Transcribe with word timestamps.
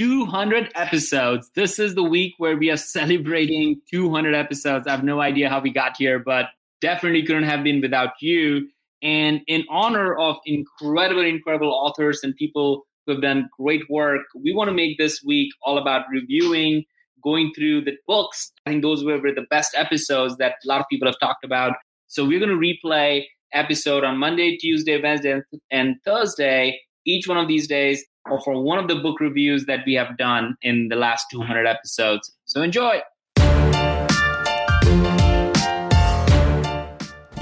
200 0.00 0.72
episodes. 0.76 1.50
This 1.54 1.78
is 1.78 1.94
the 1.94 2.02
week 2.02 2.32
where 2.38 2.56
we 2.56 2.70
are 2.70 2.76
celebrating 2.78 3.82
200 3.90 4.34
episodes. 4.34 4.86
I 4.86 4.92
have 4.92 5.04
no 5.04 5.20
idea 5.20 5.50
how 5.50 5.60
we 5.60 5.70
got 5.70 5.94
here, 5.98 6.18
but 6.18 6.46
definitely 6.80 7.22
couldn't 7.22 7.42
have 7.42 7.62
been 7.62 7.82
without 7.82 8.12
you. 8.22 8.66
And 9.02 9.42
in 9.46 9.64
honor 9.68 10.16
of 10.16 10.36
incredible, 10.46 11.22
incredible 11.22 11.70
authors 11.70 12.20
and 12.22 12.34
people 12.34 12.86
who 13.04 13.12
have 13.12 13.20
done 13.20 13.50
great 13.58 13.82
work, 13.90 14.22
we 14.42 14.54
want 14.54 14.68
to 14.68 14.74
make 14.74 14.96
this 14.96 15.22
week 15.22 15.52
all 15.62 15.76
about 15.76 16.06
reviewing, 16.10 16.84
going 17.22 17.52
through 17.54 17.84
the 17.84 17.92
books. 18.06 18.52
I 18.64 18.70
think 18.70 18.82
those 18.82 19.04
were 19.04 19.20
the 19.20 19.46
best 19.50 19.74
episodes 19.76 20.38
that 20.38 20.54
a 20.64 20.66
lot 20.66 20.80
of 20.80 20.86
people 20.90 21.08
have 21.08 21.20
talked 21.20 21.44
about. 21.44 21.74
So 22.06 22.24
we're 22.24 22.40
going 22.40 22.58
to 22.58 22.88
replay 22.88 23.24
episode 23.52 24.04
on 24.04 24.16
Monday, 24.16 24.56
Tuesday, 24.56 24.98
Wednesday, 24.98 25.42
and 25.70 25.96
Thursday, 26.06 26.80
each 27.04 27.28
one 27.28 27.36
of 27.36 27.48
these 27.48 27.68
days, 27.68 28.02
or 28.28 28.40
for 28.40 28.60
one 28.62 28.78
of 28.78 28.88
the 28.88 28.96
book 28.96 29.20
reviews 29.20 29.66
that 29.66 29.80
we 29.86 29.94
have 29.94 30.16
done 30.16 30.56
in 30.62 30.88
the 30.88 30.96
last 30.96 31.26
200 31.30 31.66
episodes. 31.66 32.32
So 32.44 32.62
enjoy. 32.62 33.02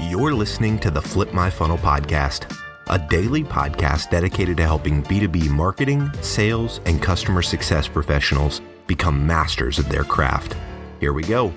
You're 0.09 0.33
listening 0.33 0.79
to 0.79 0.91
the 0.91 1.01
Flip 1.01 1.33
My 1.33 1.49
Funnel 1.49 1.77
podcast, 1.77 2.53
a 2.89 2.97
daily 2.97 3.43
podcast 3.43 4.09
dedicated 4.09 4.57
to 4.57 4.63
helping 4.63 5.03
B2B 5.03 5.49
marketing, 5.49 6.11
sales, 6.21 6.81
and 6.85 7.01
customer 7.01 7.41
success 7.41 7.87
professionals 7.87 8.61
become 8.87 9.25
masters 9.25 9.79
of 9.79 9.87
their 9.87 10.03
craft. 10.03 10.55
Here 10.99 11.13
we 11.13 11.23
go. 11.23 11.53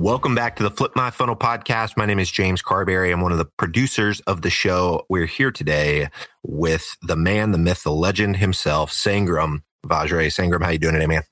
Welcome 0.00 0.34
back 0.34 0.56
to 0.56 0.62
the 0.62 0.70
Flip 0.70 0.96
My 0.96 1.10
Funnel 1.10 1.36
podcast. 1.36 1.94
My 1.94 2.06
name 2.06 2.18
is 2.18 2.30
James 2.30 2.62
Carbary. 2.62 3.12
I'm 3.12 3.20
one 3.20 3.32
of 3.32 3.38
the 3.38 3.44
producers 3.44 4.20
of 4.20 4.40
the 4.40 4.48
show. 4.48 5.04
We're 5.10 5.26
here 5.26 5.50
today 5.50 6.08
with 6.42 6.96
the 7.02 7.16
man, 7.16 7.50
the 7.50 7.58
myth, 7.58 7.82
the 7.82 7.92
legend 7.92 8.38
himself, 8.38 8.90
Sangram 8.90 9.58
Vajre. 9.84 10.28
Sangram, 10.28 10.64
how 10.64 10.70
you 10.70 10.78
doing 10.78 10.94
today, 10.94 11.06
man? 11.06 11.22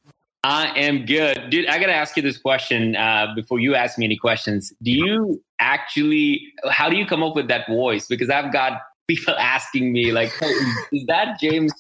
I 0.45 0.67
am 0.79 1.07
good. 1.07 1.49
Dude, 1.49 1.67
I 1.67 1.79
got 1.79 1.87
to 1.87 1.95
ask 1.95 2.15
you 2.15 2.23
this 2.23 2.37
question 2.37 2.95
uh, 2.95 3.29
before 3.35 3.59
you 3.59 3.75
ask 3.75 3.97
me 3.97 4.05
any 4.05 4.19
questions. 4.19 4.71
Do 4.83 4.91
you 4.91 5.43
actually, 5.61 6.43
how 6.69 6.91
do 6.91 6.97
you 6.99 7.07
come 7.07 7.23
up 7.23 7.35
with 7.35 7.49
that 7.49 7.67
voice? 7.69 8.07
Because 8.07 8.29
I've 8.29 8.53
got 8.53 8.83
people 9.09 9.35
asking 9.39 9.95
me, 9.95 10.13
like, 10.13 10.31
hey, 10.39 10.53
is 10.93 11.07
that 11.07 11.41
James' 11.41 11.73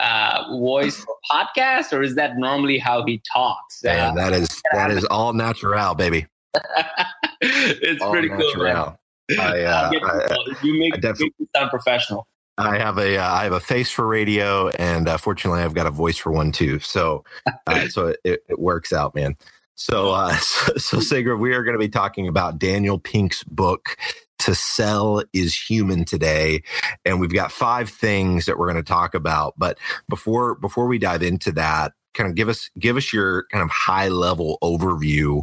uh, 0.00 0.48
voice 0.50 0.96
for 0.96 1.14
podcast 1.30 1.92
or 1.92 2.02
is 2.02 2.16
that 2.16 2.36
normally 2.36 2.78
how 2.78 3.06
he 3.06 3.22
talks? 3.32 3.80
Yeah, 3.84 4.08
uh, 4.08 4.14
that 4.14 4.32
is 4.32 4.48
that 4.72 4.90
is 4.90 5.04
all 5.04 5.34
natural, 5.34 5.94
baby. 5.94 6.26
it's 7.40 8.02
all 8.02 8.10
pretty 8.10 8.28
natural. 8.28 8.52
cool. 8.54 8.64
Man. 8.64 8.96
I, 9.38 9.62
uh, 9.62 9.90
I, 9.92 10.36
you 10.62 10.78
make, 10.78 11.04
I 11.04 11.12
make 11.18 11.32
sound 11.54 11.70
professional. 11.70 12.26
I 12.58 12.78
have 12.78 12.98
a 12.98 13.18
uh, 13.18 13.32
I 13.32 13.44
have 13.44 13.52
a 13.52 13.60
face 13.60 13.90
for 13.90 14.06
radio, 14.06 14.68
and 14.70 15.08
uh, 15.08 15.16
fortunately, 15.16 15.62
I've 15.62 15.74
got 15.74 15.86
a 15.86 15.90
voice 15.90 16.18
for 16.18 16.30
one 16.32 16.52
too. 16.52 16.80
So, 16.80 17.24
uh, 17.66 17.88
so 17.88 18.14
it, 18.24 18.44
it, 18.48 18.58
works 18.58 18.92
out, 18.92 19.14
man. 19.14 19.36
So, 19.74 20.10
uh, 20.10 20.36
so, 20.76 21.00
so 21.00 21.36
we 21.36 21.54
are 21.54 21.64
going 21.64 21.74
to 21.74 21.78
be 21.78 21.88
talking 21.88 22.28
about 22.28 22.58
Daniel 22.58 22.98
Pink's 22.98 23.42
book. 23.44 23.96
To 24.40 24.56
sell 24.56 25.22
is 25.32 25.56
human 25.56 26.04
today, 26.04 26.64
and 27.04 27.20
we've 27.20 27.32
got 27.32 27.52
five 27.52 27.88
things 27.88 28.46
that 28.46 28.58
we're 28.58 28.66
going 28.66 28.82
to 28.82 28.82
talk 28.82 29.14
about. 29.14 29.54
But 29.56 29.78
before 30.08 30.56
before 30.56 30.88
we 30.88 30.98
dive 30.98 31.22
into 31.22 31.52
that, 31.52 31.92
kind 32.14 32.28
of 32.28 32.34
give 32.34 32.48
us 32.48 32.70
give 32.78 32.96
us 32.96 33.12
your 33.12 33.44
kind 33.52 33.62
of 33.62 33.70
high 33.70 34.08
level 34.08 34.58
overview 34.62 35.42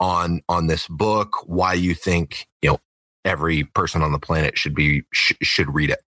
on 0.00 0.42
on 0.48 0.66
this 0.66 0.88
book. 0.88 1.46
Why 1.46 1.74
you 1.74 1.94
think 1.94 2.46
you 2.62 2.70
know 2.70 2.80
every 3.24 3.64
person 3.64 4.02
on 4.02 4.12
the 4.12 4.18
planet 4.18 4.56
should 4.58 4.74
be 4.74 5.02
sh- 5.12 5.34
should 5.42 5.74
read 5.74 5.90
it. 5.90 6.00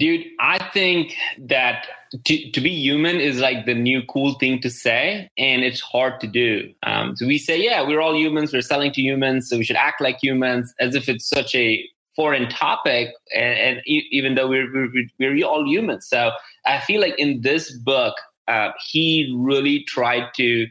Dude, 0.00 0.26
I 0.40 0.58
think 0.72 1.14
that 1.38 1.86
to, 2.24 2.50
to 2.52 2.60
be 2.62 2.70
human 2.70 3.20
is 3.20 3.38
like 3.38 3.66
the 3.66 3.74
new 3.74 4.02
cool 4.08 4.32
thing 4.34 4.58
to 4.62 4.70
say, 4.70 5.28
and 5.36 5.62
it's 5.62 5.80
hard 5.80 6.20
to 6.20 6.26
do. 6.26 6.72
Um, 6.82 7.16
so 7.16 7.26
we 7.26 7.36
say, 7.36 7.62
yeah, 7.62 7.86
we're 7.86 8.00
all 8.00 8.16
humans, 8.16 8.54
we're 8.54 8.62
selling 8.62 8.92
to 8.92 9.02
humans, 9.02 9.50
so 9.50 9.58
we 9.58 9.64
should 9.64 9.76
act 9.76 10.00
like 10.00 10.16
humans 10.22 10.72
as 10.80 10.94
if 10.94 11.06
it's 11.10 11.28
such 11.28 11.54
a 11.54 11.86
foreign 12.16 12.48
topic, 12.48 13.10
and, 13.34 13.58
and 13.58 13.82
even 13.86 14.36
though 14.36 14.48
we're, 14.48 14.72
we're, 14.72 14.90
we're 15.18 15.46
all 15.46 15.66
humans. 15.66 16.08
So 16.08 16.30
I 16.64 16.80
feel 16.80 17.02
like 17.02 17.18
in 17.18 17.42
this 17.42 17.70
book, 17.70 18.14
uh, 18.50 18.72
he 18.84 19.34
really 19.38 19.84
tried 19.84 20.24
to 20.36 20.66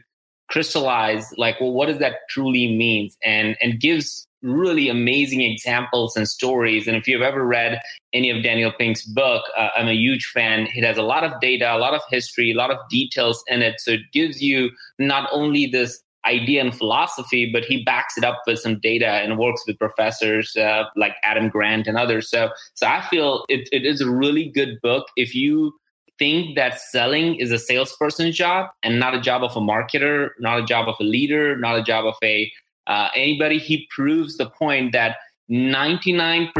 crystallize 0.48 1.32
like 1.36 1.60
well 1.60 1.72
what 1.72 1.86
does 1.86 1.98
that 1.98 2.14
truly 2.28 2.76
means 2.76 3.16
and 3.24 3.56
and 3.60 3.80
gives 3.80 4.26
really 4.42 4.88
amazing 4.88 5.42
examples 5.42 6.16
and 6.16 6.26
stories. 6.26 6.86
And 6.86 6.96
if 6.96 7.06
you've 7.06 7.22
ever 7.22 7.44
read 7.44 7.80
any 8.12 8.30
of 8.30 8.42
Daniel 8.42 8.72
Pink's 8.72 9.04
book, 9.04 9.44
uh, 9.56 9.68
I'm 9.76 9.88
a 9.88 9.94
huge 9.94 10.30
fan. 10.32 10.68
It 10.74 10.84
has 10.84 10.96
a 10.96 11.02
lot 11.02 11.24
of 11.24 11.38
data, 11.40 11.74
a 11.74 11.78
lot 11.78 11.94
of 11.94 12.00
history, 12.08 12.52
a 12.52 12.56
lot 12.56 12.70
of 12.70 12.78
details 12.88 13.42
in 13.48 13.62
it. 13.62 13.80
So 13.80 13.92
it 13.92 14.12
gives 14.12 14.42
you 14.42 14.70
not 14.98 15.28
only 15.32 15.66
this 15.66 16.02
idea 16.26 16.60
and 16.60 16.74
philosophy, 16.74 17.50
but 17.50 17.64
he 17.64 17.82
backs 17.82 18.16
it 18.16 18.24
up 18.24 18.42
with 18.46 18.58
some 18.58 18.78
data 18.80 19.06
and 19.06 19.38
works 19.38 19.62
with 19.66 19.78
professors 19.78 20.54
uh, 20.56 20.84
like 20.96 21.14
Adam 21.22 21.48
Grant 21.48 21.86
and 21.86 21.96
others. 21.96 22.30
So, 22.30 22.50
so 22.74 22.86
I 22.86 23.00
feel 23.02 23.44
it, 23.48 23.68
it 23.72 23.86
is 23.86 24.00
a 24.00 24.10
really 24.10 24.50
good 24.50 24.78
book. 24.82 25.06
If 25.16 25.34
you 25.34 25.72
think 26.20 26.54
that 26.54 26.78
selling 26.78 27.36
is 27.36 27.50
a 27.50 27.58
salesperson's 27.58 28.36
job 28.36 28.68
and 28.82 29.00
not 29.00 29.14
a 29.14 29.20
job 29.20 29.42
of 29.42 29.56
a 29.56 29.60
marketer, 29.60 30.28
not 30.38 30.60
a 30.60 30.64
job 30.64 30.86
of 30.86 30.94
a 31.00 31.02
leader, 31.02 31.56
not 31.56 31.76
a 31.76 31.82
job 31.82 32.04
of 32.04 32.14
a 32.22 32.52
uh, 32.86 33.08
anybody, 33.14 33.58
he 33.58 33.88
proves 33.94 34.36
the 34.36 34.50
point 34.50 34.92
that 34.92 35.16
99% 35.50 36.50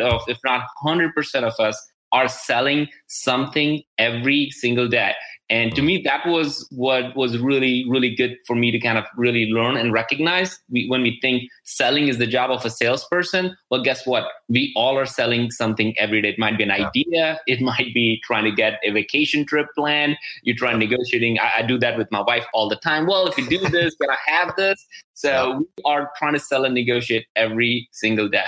of, 0.00 0.22
if 0.28 0.38
not 0.44 0.66
100% 0.84 1.42
of 1.42 1.54
us, 1.60 1.86
are 2.12 2.28
selling 2.28 2.88
something 3.06 3.82
every 3.98 4.50
single 4.50 4.88
day. 4.88 5.12
And 5.50 5.74
to 5.74 5.82
mm. 5.82 5.86
me, 5.86 6.02
that 6.04 6.26
was 6.26 6.66
what 6.70 7.14
was 7.14 7.38
really, 7.38 7.84
really 7.88 8.14
good 8.14 8.36
for 8.46 8.56
me 8.56 8.70
to 8.70 8.78
kind 8.80 8.96
of 8.96 9.04
really 9.16 9.46
learn 9.46 9.76
and 9.76 9.92
recognize. 9.92 10.58
We, 10.70 10.88
when 10.88 11.02
we 11.02 11.18
think 11.20 11.50
selling 11.64 12.08
is 12.08 12.16
the 12.16 12.26
job 12.26 12.50
of 12.50 12.64
a 12.64 12.70
salesperson, 12.70 13.54
well, 13.70 13.82
guess 13.82 14.06
what? 14.06 14.24
We 14.48 14.72
all 14.74 14.98
are 14.98 15.04
selling 15.04 15.50
something 15.50 15.94
every 15.98 16.22
day. 16.22 16.30
It 16.30 16.38
might 16.38 16.56
be 16.56 16.64
an 16.64 16.70
yeah. 16.70 16.88
idea, 16.88 17.40
it 17.46 17.60
might 17.72 17.92
be 17.92 18.20
trying 18.24 18.44
to 18.44 18.52
get 18.52 18.80
a 18.84 18.90
vacation 18.90 19.44
trip 19.44 19.66
plan. 19.76 20.16
You're 20.42 20.56
trying 20.56 20.78
negotiating. 20.78 21.38
I, 21.38 21.52
I, 21.58 21.62
do 21.62 21.78
that 21.78 21.98
with 21.98 22.10
my 22.10 22.22
wife 22.22 22.46
all 22.54 22.68
the 22.68 22.76
time. 22.76 23.06
Well, 23.06 23.26
if 23.26 23.36
you 23.38 23.48
do 23.48 23.58
this, 23.68 23.94
can 24.00 24.10
I 24.10 24.16
have 24.26 24.56
this? 24.56 24.84
So 25.12 25.28
yeah. 25.28 25.58
we 25.58 25.66
are 25.84 26.10
trying 26.16 26.34
to 26.34 26.40
sell 26.40 26.64
and 26.64 26.74
negotiate 26.74 27.26
every 27.36 27.88
single 27.92 28.28
day. 28.28 28.44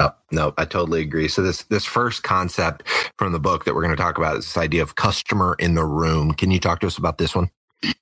No, 0.00 0.14
no, 0.32 0.54
I 0.56 0.64
totally 0.64 1.02
agree. 1.02 1.28
So 1.28 1.42
this 1.42 1.64
this 1.64 1.84
first 1.84 2.22
concept 2.22 2.88
from 3.18 3.32
the 3.32 3.40
book 3.40 3.66
that 3.66 3.74
we're 3.74 3.82
going 3.82 3.94
to 3.94 4.02
talk 4.02 4.16
about 4.16 4.38
is 4.38 4.46
this 4.46 4.56
idea 4.56 4.82
of 4.82 4.94
customer 4.94 5.56
in 5.58 5.74
the 5.74 5.84
room. 5.84 6.32
Can 6.32 6.50
you 6.50 6.58
talk 6.58 6.80
to 6.80 6.86
us 6.86 6.96
about 6.96 7.18
this 7.18 7.34
one? 7.34 7.50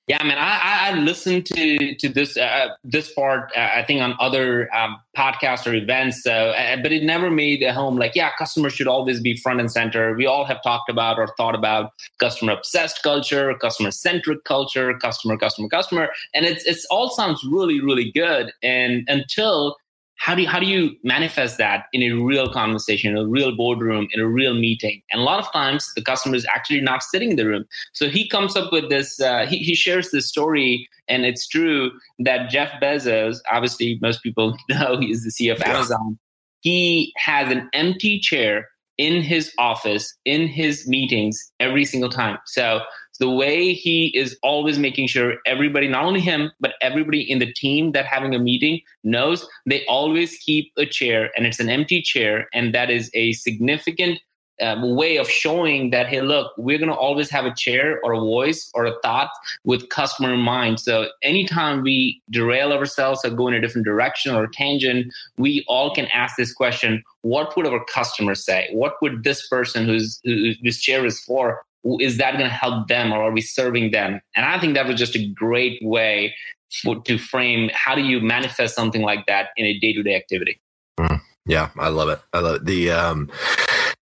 Yeah, 0.09 0.23
man, 0.25 0.39
I, 0.39 0.91
I 0.91 0.95
listened 0.95 1.47
to 1.47 1.95
to 1.97 2.09
this 2.09 2.37
uh, 2.37 2.69
this 2.83 3.13
part. 3.13 3.51
Uh, 3.57 3.69
I 3.75 3.83
think 3.83 4.01
on 4.01 4.15
other 4.19 4.73
um, 4.75 4.97
podcasts 5.17 5.67
or 5.67 5.75
events, 5.75 6.23
so 6.23 6.51
uh, 6.51 6.77
but 6.83 6.93
it 6.93 7.05
never 7.05 7.31
made 7.31 7.63
a 7.63 7.73
home. 7.73 7.97
Like, 7.97 8.15
yeah, 8.15 8.31
customers 8.39 8.73
should 8.73 8.89
always 8.89 9.21
be 9.21 9.37
front 9.37 9.61
and 9.61 9.71
center. 9.71 10.15
We 10.15 10.27
all 10.27 10.45
have 10.45 10.63
talked 10.63 10.91
about 10.91 11.19
or 11.19 11.29
thought 11.37 11.55
about 11.55 11.93
customer 12.19 12.53
obsessed 12.53 13.03
culture, 13.03 13.55
customer 13.55 13.91
centric 13.91 14.45
culture, 14.45 14.95
customer, 14.99 15.37
customer, 15.37 15.69
customer, 15.69 16.09
and 16.35 16.45
it's 16.45 16.65
it's 16.65 16.85
all 16.87 17.11
sounds 17.11 17.45
really 17.45 17.81
really 17.81 18.11
good. 18.11 18.53
And 18.63 19.05
until 19.09 19.77
how 20.19 20.35
do 20.35 20.43
you, 20.43 20.49
how 20.49 20.59
do 20.59 20.67
you 20.67 20.97
manifest 21.05 21.59
that 21.59 21.87
in 21.93 22.03
a 22.03 22.13
real 22.13 22.53
conversation, 22.53 23.13
in 23.13 23.19
a 23.19 23.27
real 23.27 23.57
boardroom, 23.57 24.09
in 24.13 24.21
a 24.21 24.27
real 24.27 24.53
meeting? 24.53 25.01
And 25.11 25.21
a 25.21 25.25
lot 25.25 25.39
of 25.39 25.51
times 25.53 25.93
the 25.95 26.03
customer 26.03 26.35
is 26.35 26.45
actually 26.53 26.81
not 26.81 27.03
sitting 27.03 27.31
in 27.31 27.37
the 27.37 27.47
room. 27.47 27.65
So 27.93 28.09
he 28.09 28.29
comes 28.29 28.57
up 28.57 28.73
with 28.73 28.91
this. 28.91 29.21
Uh, 29.21 29.47
he, 29.47 29.59
he 29.59 29.75
shares 29.75 30.11
this 30.11 30.29
story, 30.29 30.89
and 31.09 31.25
it's 31.25 31.47
true 31.47 31.93
that 32.19 32.51
Jeff 32.51 32.71
Bezos, 32.83 33.39
obviously 33.51 33.99
most 34.03 34.23
people 34.23 34.57
know 34.69 34.99
he's 34.99 35.23
the 35.23 35.31
CEO 35.31 35.53
of 35.53 35.61
yeah. 35.61 35.77
Amazon. 35.77 36.19
He 36.61 37.13
has 37.17 37.53
an 37.53 37.71
empty 37.73 38.19
chair 38.19 38.67
in 38.99 39.23
his 39.23 39.53
office, 39.59 40.13
in 40.25 40.49
his 40.49 40.89
meetings 40.89 41.53
every 41.61 41.85
single 41.85 42.11
time. 42.11 42.39
So 42.47 42.81
the 43.19 43.31
way 43.31 43.73
he 43.73 44.09
is 44.17 44.37
always 44.43 44.79
making 44.79 45.09
sure 45.09 45.35
everybody, 45.47 45.89
not 45.89 46.05
only 46.05 46.21
him, 46.21 46.51
but 46.61 46.75
everybody 46.81 47.21
in 47.21 47.39
the 47.39 47.53
team 47.53 47.93
that 47.93 48.07
having 48.07 48.35
a 48.35 48.39
meeting 48.39 48.81
knows 49.05 49.47
they 49.67 49.85
always 49.87 50.37
keep 50.39 50.73
a 50.77 50.87
chair 50.87 51.31
and 51.37 51.47
it's 51.47 51.61
an 51.61 51.69
empty 51.69 52.01
chair. 52.01 52.49
And 52.53 52.75
that 52.75 52.91
is 52.91 53.11
a 53.15 53.33
significant 53.33 54.21
um, 54.61 54.97
way 54.97 55.17
of 55.19 55.29
showing 55.29 55.91
that, 55.91 56.09
hey, 56.09 56.21
look, 56.21 56.53
we're 56.59 56.79
going 56.79 56.91
to 56.91 56.97
always 56.97 57.31
have 57.31 57.45
a 57.45 57.55
chair 57.55 58.01
or 58.03 58.13
a 58.13 58.21
voice 58.21 58.71
or 58.75 58.87
a 58.87 58.95
thought 59.03 59.31
with 59.65 59.89
customer 59.89 60.35
in 60.35 60.41
mind. 60.41 60.81
So 60.81 61.09
anytime 61.23 61.83
we 61.83 62.21
derail 62.31 62.73
ourselves 62.73 63.25
or 63.25 63.31
go 63.31 63.49
in 63.49 63.55
a 63.55 63.61
different 63.61 63.87
direction 63.87 64.35
or 64.35 64.47
tangent, 64.49 65.13
we 65.37 65.65
all 65.69 65.95
can 65.95 66.07
ask 66.07 66.37
this 66.37 66.53
question 66.53 67.03
what 67.23 67.57
would 67.57 67.67
our 67.67 67.85
customers 67.85 68.45
say? 68.45 68.69
What 68.73 68.95
would 69.03 69.25
this 69.25 69.47
person 69.49 69.87
who's, 69.87 70.21
whose 70.25 70.81
chair 70.81 71.05
is 71.05 71.21
for, 71.21 71.63
is 72.01 72.19
that 72.19 72.33
going 72.33 72.45
to 72.45 72.51
help 72.51 72.89
them 72.89 73.13
or 73.13 73.23
are 73.23 73.33
we 73.33 73.41
serving 73.41 73.91
them? 73.91 74.21
And 74.35 74.45
I 74.45 74.59
think 74.59 74.75
that 74.75 74.87
was 74.87 74.97
just 74.97 75.17
a 75.17 75.29
great 75.29 75.79
way 75.83 76.35
for, 76.83 77.01
to 77.03 77.19
frame 77.19 77.71
how 77.73 77.95
do 77.95 78.03
you 78.03 78.21
manifest 78.21 78.75
something 78.75 79.03
like 79.03 79.27
that 79.27 79.51
in 79.57 79.67
a 79.67 79.79
day 79.79 79.93
to 79.93 80.03
day 80.03 80.15
activity. 80.15 80.61
Mm, 80.99 81.21
yeah, 81.47 81.71
I 81.79 81.89
love 81.89 82.09
it. 82.09 82.21
I 82.33 82.41
love 82.41 82.57
it. 82.57 82.65
The, 82.65 82.91
um, 82.91 83.31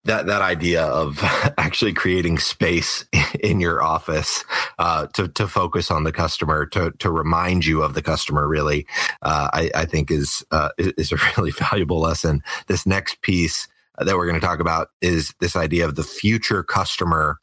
that 0.06 0.26
that 0.26 0.40
idea 0.40 0.84
of 0.84 1.18
actually 1.58 1.92
creating 1.92 2.38
space 2.38 3.04
in 3.40 3.60
your 3.60 3.82
office 3.82 4.44
uh, 4.78 5.06
to 5.08 5.28
to 5.28 5.46
focus 5.46 5.90
on 5.90 6.04
the 6.04 6.12
customer 6.12 6.64
to 6.66 6.92
to 6.98 7.10
remind 7.10 7.66
you 7.66 7.82
of 7.82 7.94
the 7.94 8.02
customer 8.02 8.48
really 8.48 8.86
uh, 9.22 9.50
I, 9.52 9.70
I 9.74 9.84
think 9.84 10.10
is 10.10 10.44
uh, 10.50 10.70
is 10.78 11.12
a 11.12 11.18
really 11.36 11.50
valuable 11.50 12.00
lesson. 12.00 12.42
This 12.66 12.86
next 12.86 13.20
piece 13.20 13.68
that 13.98 14.16
we're 14.16 14.26
going 14.26 14.40
to 14.40 14.46
talk 14.46 14.60
about 14.60 14.88
is 15.00 15.34
this 15.40 15.56
idea 15.56 15.84
of 15.86 15.94
the 15.94 16.04
future 16.04 16.62
customer, 16.62 17.38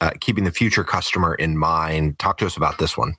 uh, 0.00 0.10
keeping 0.20 0.44
the 0.44 0.52
future 0.52 0.84
customer 0.84 1.34
in 1.34 1.56
mind. 1.56 2.18
Talk 2.18 2.38
to 2.38 2.46
us 2.46 2.56
about 2.56 2.78
this 2.78 2.96
one. 2.96 3.14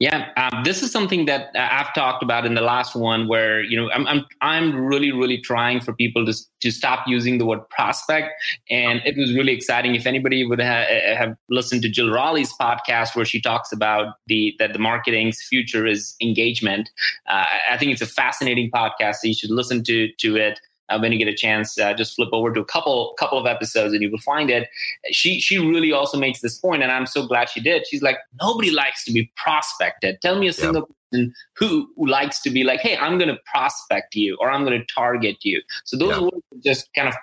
Yeah, 0.00 0.28
um, 0.36 0.62
this 0.62 0.80
is 0.84 0.92
something 0.92 1.26
that 1.26 1.50
uh, 1.56 1.68
I've 1.72 1.92
talked 1.92 2.22
about 2.22 2.46
in 2.46 2.54
the 2.54 2.60
last 2.60 2.94
one, 2.94 3.26
where 3.26 3.64
you 3.64 3.76
know 3.76 3.90
I'm 3.90 4.06
I'm 4.06 4.24
I'm 4.40 4.84
really 4.86 5.10
really 5.10 5.38
trying 5.38 5.80
for 5.80 5.92
people 5.92 6.24
to 6.24 6.34
to 6.60 6.70
stop 6.70 7.08
using 7.08 7.38
the 7.38 7.44
word 7.44 7.68
prospect, 7.70 8.30
and 8.70 9.00
it 9.04 9.16
was 9.16 9.34
really 9.34 9.52
exciting. 9.52 9.96
If 9.96 10.06
anybody 10.06 10.46
would 10.46 10.60
ha- 10.60 10.86
uh, 10.88 11.16
have 11.16 11.36
listened 11.50 11.82
to 11.82 11.88
Jill 11.88 12.12
Rowley's 12.12 12.52
podcast, 12.60 13.16
where 13.16 13.24
she 13.24 13.40
talks 13.40 13.72
about 13.72 14.14
the 14.28 14.54
that 14.60 14.72
the 14.72 14.78
marketing's 14.78 15.42
future 15.42 15.84
is 15.84 16.14
engagement, 16.22 16.90
uh, 17.28 17.46
I 17.68 17.76
think 17.76 17.90
it's 17.90 18.02
a 18.02 18.06
fascinating 18.06 18.70
podcast. 18.70 19.16
So 19.16 19.26
you 19.26 19.34
should 19.34 19.50
listen 19.50 19.82
to 19.82 20.12
to 20.12 20.36
it 20.36 20.60
uh, 20.88 20.98
when 20.98 21.12
you 21.12 21.18
get 21.18 21.28
a 21.28 21.34
chance, 21.34 21.78
uh, 21.78 21.94
just 21.94 22.14
flip 22.14 22.30
over 22.32 22.52
to 22.52 22.60
a 22.60 22.64
couple 22.64 23.14
couple 23.18 23.38
of 23.38 23.46
episodes 23.46 23.92
and 23.92 24.02
you 24.02 24.10
will 24.10 24.18
find 24.18 24.50
it. 24.50 24.68
She 25.10 25.40
she 25.40 25.58
really 25.58 25.92
also 25.92 26.18
makes 26.18 26.40
this 26.40 26.58
point, 26.58 26.82
and 26.82 26.92
I'm 26.92 27.06
so 27.06 27.26
glad 27.26 27.48
she 27.48 27.60
did. 27.60 27.86
She's 27.86 28.02
like, 28.02 28.18
nobody 28.40 28.70
likes 28.70 29.04
to 29.04 29.12
be 29.12 29.30
prospected. 29.36 30.20
Tell 30.22 30.38
me 30.38 30.48
a 30.48 30.52
single 30.52 30.82
yep. 30.82 30.88
person 31.10 31.34
who, 31.56 31.88
who 31.96 32.06
likes 32.06 32.40
to 32.42 32.50
be 32.50 32.64
like, 32.64 32.80
hey, 32.80 32.96
I'm 32.96 33.18
going 33.18 33.28
to 33.28 33.38
prospect 33.50 34.14
you 34.14 34.36
or 34.40 34.50
I'm 34.50 34.64
going 34.64 34.78
to 34.78 34.86
target 34.94 35.44
you. 35.44 35.62
So 35.84 35.96
those 35.96 36.10
yep. 36.10 36.20
words 36.22 36.64
just 36.64 36.92
kind 36.94 37.08
of 37.08 37.14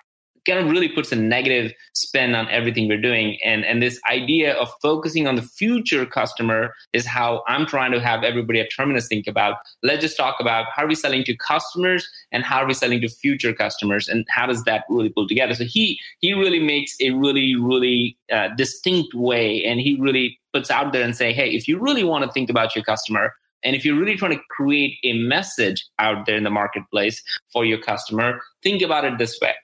kind 0.45 0.59
of 0.59 0.69
really 0.69 0.87
puts 0.87 1.11
a 1.11 1.15
negative 1.15 1.73
spin 1.93 2.35
on 2.35 2.47
everything 2.49 2.87
we're 2.87 3.01
doing. 3.01 3.37
And, 3.43 3.65
and 3.65 3.81
this 3.81 3.99
idea 4.09 4.53
of 4.53 4.71
focusing 4.81 5.27
on 5.27 5.35
the 5.35 5.41
future 5.41 6.05
customer 6.05 6.73
is 6.93 7.05
how 7.05 7.43
I'm 7.47 7.65
trying 7.65 7.91
to 7.91 7.99
have 7.99 8.23
everybody 8.23 8.59
at 8.59 8.69
Terminus 8.75 9.07
think 9.07 9.27
about. 9.27 9.57
Let's 9.83 10.01
just 10.01 10.17
talk 10.17 10.35
about 10.39 10.67
how 10.73 10.83
are 10.83 10.87
we 10.87 10.95
selling 10.95 11.23
to 11.25 11.35
customers 11.35 12.07
and 12.31 12.43
how 12.43 12.57
are 12.61 12.67
we 12.67 12.73
selling 12.73 13.01
to 13.01 13.09
future 13.09 13.53
customers 13.53 14.07
and 14.07 14.25
how 14.29 14.45
does 14.45 14.63
that 14.63 14.85
really 14.89 15.09
pull 15.09 15.27
together? 15.27 15.55
So 15.55 15.65
he, 15.65 15.99
he 16.19 16.33
really 16.33 16.59
makes 16.59 16.95
a 17.01 17.11
really, 17.11 17.55
really 17.55 18.17
uh, 18.31 18.49
distinct 18.55 19.13
way 19.13 19.63
and 19.63 19.79
he 19.79 19.97
really 19.99 20.39
puts 20.53 20.71
out 20.71 20.93
there 20.93 21.03
and 21.03 21.15
say, 21.15 21.33
hey, 21.33 21.49
if 21.49 21.67
you 21.67 21.79
really 21.79 22.03
want 22.03 22.23
to 22.23 22.31
think 22.31 22.49
about 22.49 22.75
your 22.75 22.83
customer, 22.83 23.33
and 23.63 23.75
if 23.75 23.83
you're 23.83 23.99
really 23.99 24.15
trying 24.15 24.37
to 24.37 24.43
create 24.51 24.97
a 25.03 25.13
message 25.13 25.87
out 25.97 26.27
there 26.27 26.37
in 26.37 26.43
the 26.43 26.51
marketplace 26.51 27.23
for 27.51 27.65
your 27.65 27.79
customer, 27.79 28.39
think 28.61 28.83
about 28.83 29.05
it 29.05 29.17
this 29.17 29.39
way 29.41 29.55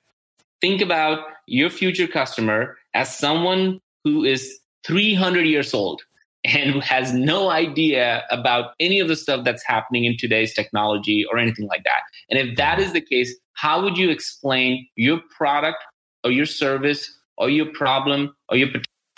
think 0.62 0.82
about 0.82 1.20
your 1.48 1.70
future 1.70 2.08
customer 2.08 2.78
as 2.94 3.16
someone 3.16 3.80
who 4.04 4.24
is 4.24 4.60
300 4.86 5.46
years 5.46 5.74
old 5.74 6.02
and 6.44 6.84
has 6.84 7.14
no 7.14 7.50
idea 7.50 8.24
about 8.32 8.74
any 8.80 9.00
of 9.00 9.08
the 9.08 9.16
stuff 9.16 9.44
that's 9.44 9.64
happening 9.64 10.06
in 10.06 10.18
today's 10.18 10.54
technology 10.54 11.26
or 11.32 11.38
anything 11.38 11.68
like 11.68 11.84
that. 11.84 12.02
And 12.30 12.40
if 12.40 12.56
that 12.58 12.80
is 12.80 12.94
the 12.94 13.02
case, 13.02 13.36
how 13.54 13.84
would 13.84 13.98
you 13.98 14.10
explain 14.10 14.88
your 14.96 15.20
product 15.36 15.78
or 16.24 16.32
your 16.32 16.46
service 16.46 17.12
or 17.38 17.50
your 17.50 17.68
problem 17.74 18.36
or 18.50 18.58
your 18.58 18.70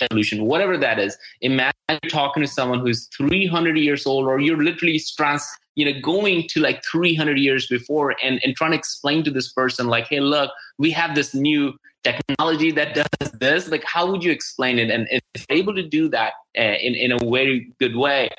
solution, 0.10 0.46
whatever 0.46 0.78
that 0.78 1.00
is? 1.00 1.18
Imagine 1.42 1.74
talking 2.10 2.44
to 2.44 2.48
someone 2.48 2.80
who's 2.80 3.08
300 3.16 3.78
years 3.78 4.06
old 4.06 4.26
or 4.26 4.40
you're 4.40 4.62
literally 4.62 5.02
trans 5.16 5.46
you 5.76 5.86
know 5.86 6.00
going 6.02 6.48
to 6.50 6.60
like 6.60 6.84
300 6.84 7.38
years 7.38 7.68
before 7.68 8.16
and, 8.24 8.40
and 8.44 8.56
trying 8.56 8.72
to 8.72 8.78
explain 8.78 9.24
to 9.24 9.32
this 9.32 9.52
person 9.52 9.88
like 9.88 10.08
hey 10.08 10.20
look 10.20 10.52
we 10.78 10.92
have 10.92 11.16
this 11.16 11.34
new 11.34 11.74
technology 12.04 12.72
that 12.72 12.94
does 12.94 13.32
this 13.32 13.70
like 13.70 13.84
how 13.86 14.10
would 14.10 14.24
you 14.24 14.32
explain 14.32 14.78
it? 14.78 14.90
And 14.90 15.08
if 15.10 15.46
able 15.50 15.74
to 15.76 15.84
do 15.84 16.10
that 16.10 16.34
uh, 16.58 16.62
in, 16.62 16.96
in 16.96 17.12
a 17.12 17.18
very 17.20 17.72
good 17.80 17.96
way 17.96 18.30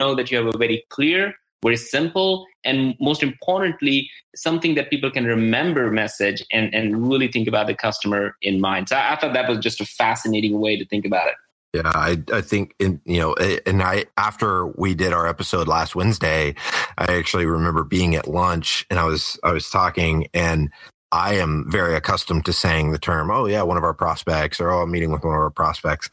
know 0.00 0.14
that 0.14 0.30
you 0.30 0.36
have 0.36 0.46
a 0.46 0.58
very 0.58 0.84
clear 0.88 1.34
very 1.62 1.76
simple 1.76 2.46
and 2.64 2.94
most 3.00 3.22
importantly 3.22 4.10
something 4.34 4.74
that 4.74 4.90
people 4.90 5.10
can 5.10 5.24
remember 5.24 5.90
message 5.90 6.44
and, 6.50 6.74
and 6.74 7.08
really 7.08 7.28
think 7.28 7.46
about 7.46 7.66
the 7.68 7.74
customer 7.74 8.36
in 8.42 8.60
mind. 8.60 8.88
So 8.88 8.96
I, 8.96 9.12
I 9.12 9.16
thought 9.16 9.32
that 9.34 9.48
was 9.48 9.58
just 9.58 9.80
a 9.80 9.86
fascinating 9.86 10.58
way 10.58 10.76
to 10.76 10.84
think 10.86 11.04
about 11.04 11.28
it 11.28 11.34
yeah, 11.72 11.82
I 11.84 12.22
I 12.32 12.40
think 12.42 12.74
in 12.78 13.00
you 13.04 13.18
know, 13.20 13.34
and 13.34 13.82
I 13.82 14.04
after 14.18 14.66
we 14.66 14.94
did 14.94 15.12
our 15.12 15.26
episode 15.26 15.68
last 15.68 15.94
Wednesday, 15.94 16.54
I 16.98 17.14
actually 17.14 17.46
remember 17.46 17.84
being 17.84 18.14
at 18.14 18.28
lunch 18.28 18.86
and 18.90 18.98
I 18.98 19.04
was 19.04 19.38
I 19.42 19.52
was 19.52 19.70
talking 19.70 20.28
and 20.34 20.70
I 21.12 21.34
am 21.34 21.66
very 21.68 21.94
accustomed 21.94 22.46
to 22.46 22.52
saying 22.52 22.90
the 22.90 22.98
term, 22.98 23.30
oh 23.30 23.46
yeah, 23.46 23.62
one 23.62 23.76
of 23.76 23.84
our 23.84 23.94
prospects 23.94 24.60
or 24.60 24.70
oh, 24.70 24.82
I'm 24.82 24.90
meeting 24.90 25.12
with 25.12 25.24
one 25.24 25.34
of 25.34 25.40
our 25.40 25.50
prospects. 25.50 26.10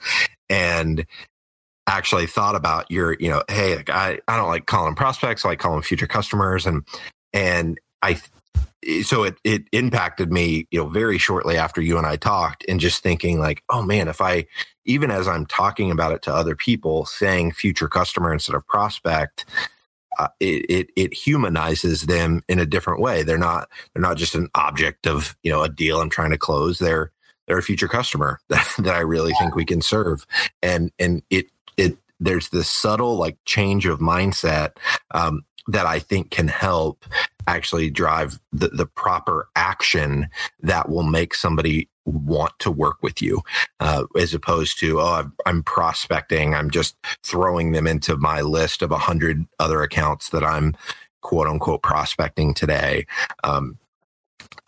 And 0.49 1.05
actually 1.87 2.27
thought 2.27 2.55
about 2.55 2.89
your, 2.91 3.15
you 3.19 3.29
know, 3.29 3.43
hey, 3.49 3.77
like 3.77 3.89
I, 3.89 4.19
I 4.27 4.37
don't 4.37 4.47
like 4.49 4.65
calling 4.65 4.95
prospects, 4.95 5.43
I 5.43 5.49
like 5.49 5.59
calling 5.59 5.81
future 5.81 6.07
customers. 6.07 6.65
And 6.65 6.83
and 7.33 7.79
I 8.01 8.21
so 9.03 9.23
it 9.23 9.37
it 9.43 9.63
impacted 9.71 10.31
me, 10.31 10.67
you 10.71 10.79
know, 10.79 10.87
very 10.87 11.17
shortly 11.17 11.57
after 11.57 11.81
you 11.81 11.97
and 11.97 12.07
I 12.07 12.15
talked, 12.15 12.65
and 12.67 12.79
just 12.79 13.03
thinking 13.03 13.39
like, 13.39 13.63
oh 13.69 13.81
man, 13.81 14.07
if 14.07 14.21
I 14.21 14.45
even 14.85 15.11
as 15.11 15.27
I'm 15.27 15.45
talking 15.45 15.91
about 15.91 16.13
it 16.13 16.21
to 16.23 16.33
other 16.33 16.55
people, 16.55 17.05
saying 17.05 17.51
future 17.51 17.87
customer 17.87 18.33
instead 18.33 18.55
of 18.55 18.65
prospect, 18.67 19.45
uh, 20.17 20.29
it, 20.39 20.65
it 20.69 20.89
it 20.95 21.13
humanizes 21.13 22.03
them 22.03 22.41
in 22.47 22.59
a 22.59 22.65
different 22.65 23.01
way. 23.01 23.23
They're 23.23 23.37
not 23.37 23.69
they're 23.93 24.01
not 24.01 24.17
just 24.17 24.35
an 24.35 24.49
object 24.55 25.07
of 25.07 25.35
you 25.43 25.51
know 25.51 25.63
a 25.63 25.69
deal 25.69 26.01
I'm 26.01 26.09
trying 26.09 26.31
to 26.31 26.37
close. 26.37 26.79
They're 26.79 27.11
they're 27.47 27.57
a 27.57 27.63
future 27.63 27.87
customer 27.87 28.39
that, 28.49 28.67
that 28.79 28.95
I 28.95 29.01
really 29.01 29.33
think 29.33 29.55
we 29.55 29.65
can 29.65 29.81
serve, 29.81 30.25
and 30.61 30.91
and 30.99 31.21
it 31.29 31.47
it 31.77 31.97
there's 32.19 32.49
this 32.49 32.69
subtle 32.69 33.15
like 33.15 33.37
change 33.45 33.85
of 33.85 33.99
mindset 33.99 34.71
um, 35.11 35.43
that 35.67 35.85
I 35.85 35.99
think 35.99 36.31
can 36.31 36.47
help 36.47 37.05
actually 37.55 37.89
drive 37.89 38.39
the, 38.51 38.69
the 38.69 38.85
proper 38.85 39.47
action 39.55 40.27
that 40.61 40.89
will 40.89 41.03
make 41.03 41.33
somebody 41.33 41.89
want 42.05 42.53
to 42.59 42.71
work 42.71 42.97
with 43.03 43.21
you 43.21 43.41
uh, 43.79 44.03
as 44.17 44.33
opposed 44.33 44.79
to 44.79 44.99
oh 44.99 45.29
i'm 45.45 45.61
prospecting 45.61 46.55
i'm 46.55 46.71
just 46.71 46.95
throwing 47.23 47.71
them 47.71 47.85
into 47.85 48.17
my 48.17 48.41
list 48.41 48.81
of 48.81 48.91
a 48.91 48.97
hundred 48.97 49.45
other 49.59 49.83
accounts 49.83 50.29
that 50.29 50.43
i'm 50.43 50.75
quote 51.21 51.47
unquote 51.47 51.83
prospecting 51.83 52.53
today. 52.53 53.05
Um, 53.43 53.77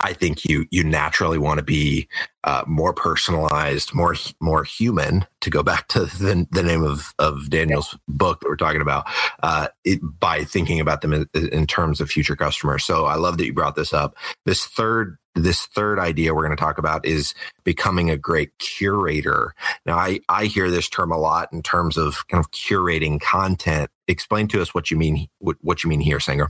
I 0.01 0.13
think 0.13 0.45
you 0.45 0.65
you 0.71 0.83
naturally 0.83 1.37
want 1.37 1.59
to 1.59 1.63
be 1.63 2.07
uh, 2.43 2.63
more 2.67 2.93
personalized, 2.93 3.93
more 3.93 4.15
more 4.39 4.63
human. 4.63 5.25
To 5.41 5.49
go 5.49 5.63
back 5.63 5.87
to 5.89 6.05
the, 6.05 6.47
the 6.51 6.63
name 6.63 6.83
of 6.83 7.13
of 7.19 7.49
Daniel's 7.49 7.97
book 8.07 8.41
that 8.41 8.49
we're 8.49 8.55
talking 8.55 8.81
about, 8.81 9.05
uh, 9.43 9.67
it, 9.83 9.99
by 10.19 10.43
thinking 10.43 10.79
about 10.79 11.01
them 11.01 11.13
in, 11.13 11.27
in, 11.33 11.67
terms 11.67 12.01
of 12.01 12.09
future 12.09 12.35
customers. 12.35 12.83
So 12.83 13.05
I 13.05 13.15
love 13.15 13.37
that 13.37 13.45
you 13.45 13.53
brought 13.53 13.75
this 13.75 13.93
up. 13.93 14.15
This 14.45 14.65
third 14.65 15.17
this 15.35 15.65
third 15.67 15.99
idea 15.99 16.33
we're 16.33 16.45
going 16.45 16.57
to 16.57 16.61
talk 16.61 16.77
about 16.77 17.05
is 17.05 17.33
becoming 17.63 18.09
a 18.09 18.17
great 18.17 18.57
curator. 18.57 19.53
Now 19.85 19.97
I 19.97 20.19
I 20.27 20.45
hear 20.45 20.69
this 20.69 20.89
term 20.89 21.11
a 21.11 21.17
lot 21.17 21.53
in 21.53 21.61
terms 21.61 21.97
of 21.97 22.27
kind 22.27 22.43
of 22.43 22.51
curating 22.51 23.21
content. 23.21 23.89
Explain 24.07 24.47
to 24.49 24.61
us 24.61 24.73
what 24.73 24.91
you 24.91 24.97
mean 24.97 25.27
what, 25.39 25.57
what 25.61 25.83
you 25.83 25.89
mean 25.89 26.01
here, 26.01 26.17
Sangram. 26.17 26.49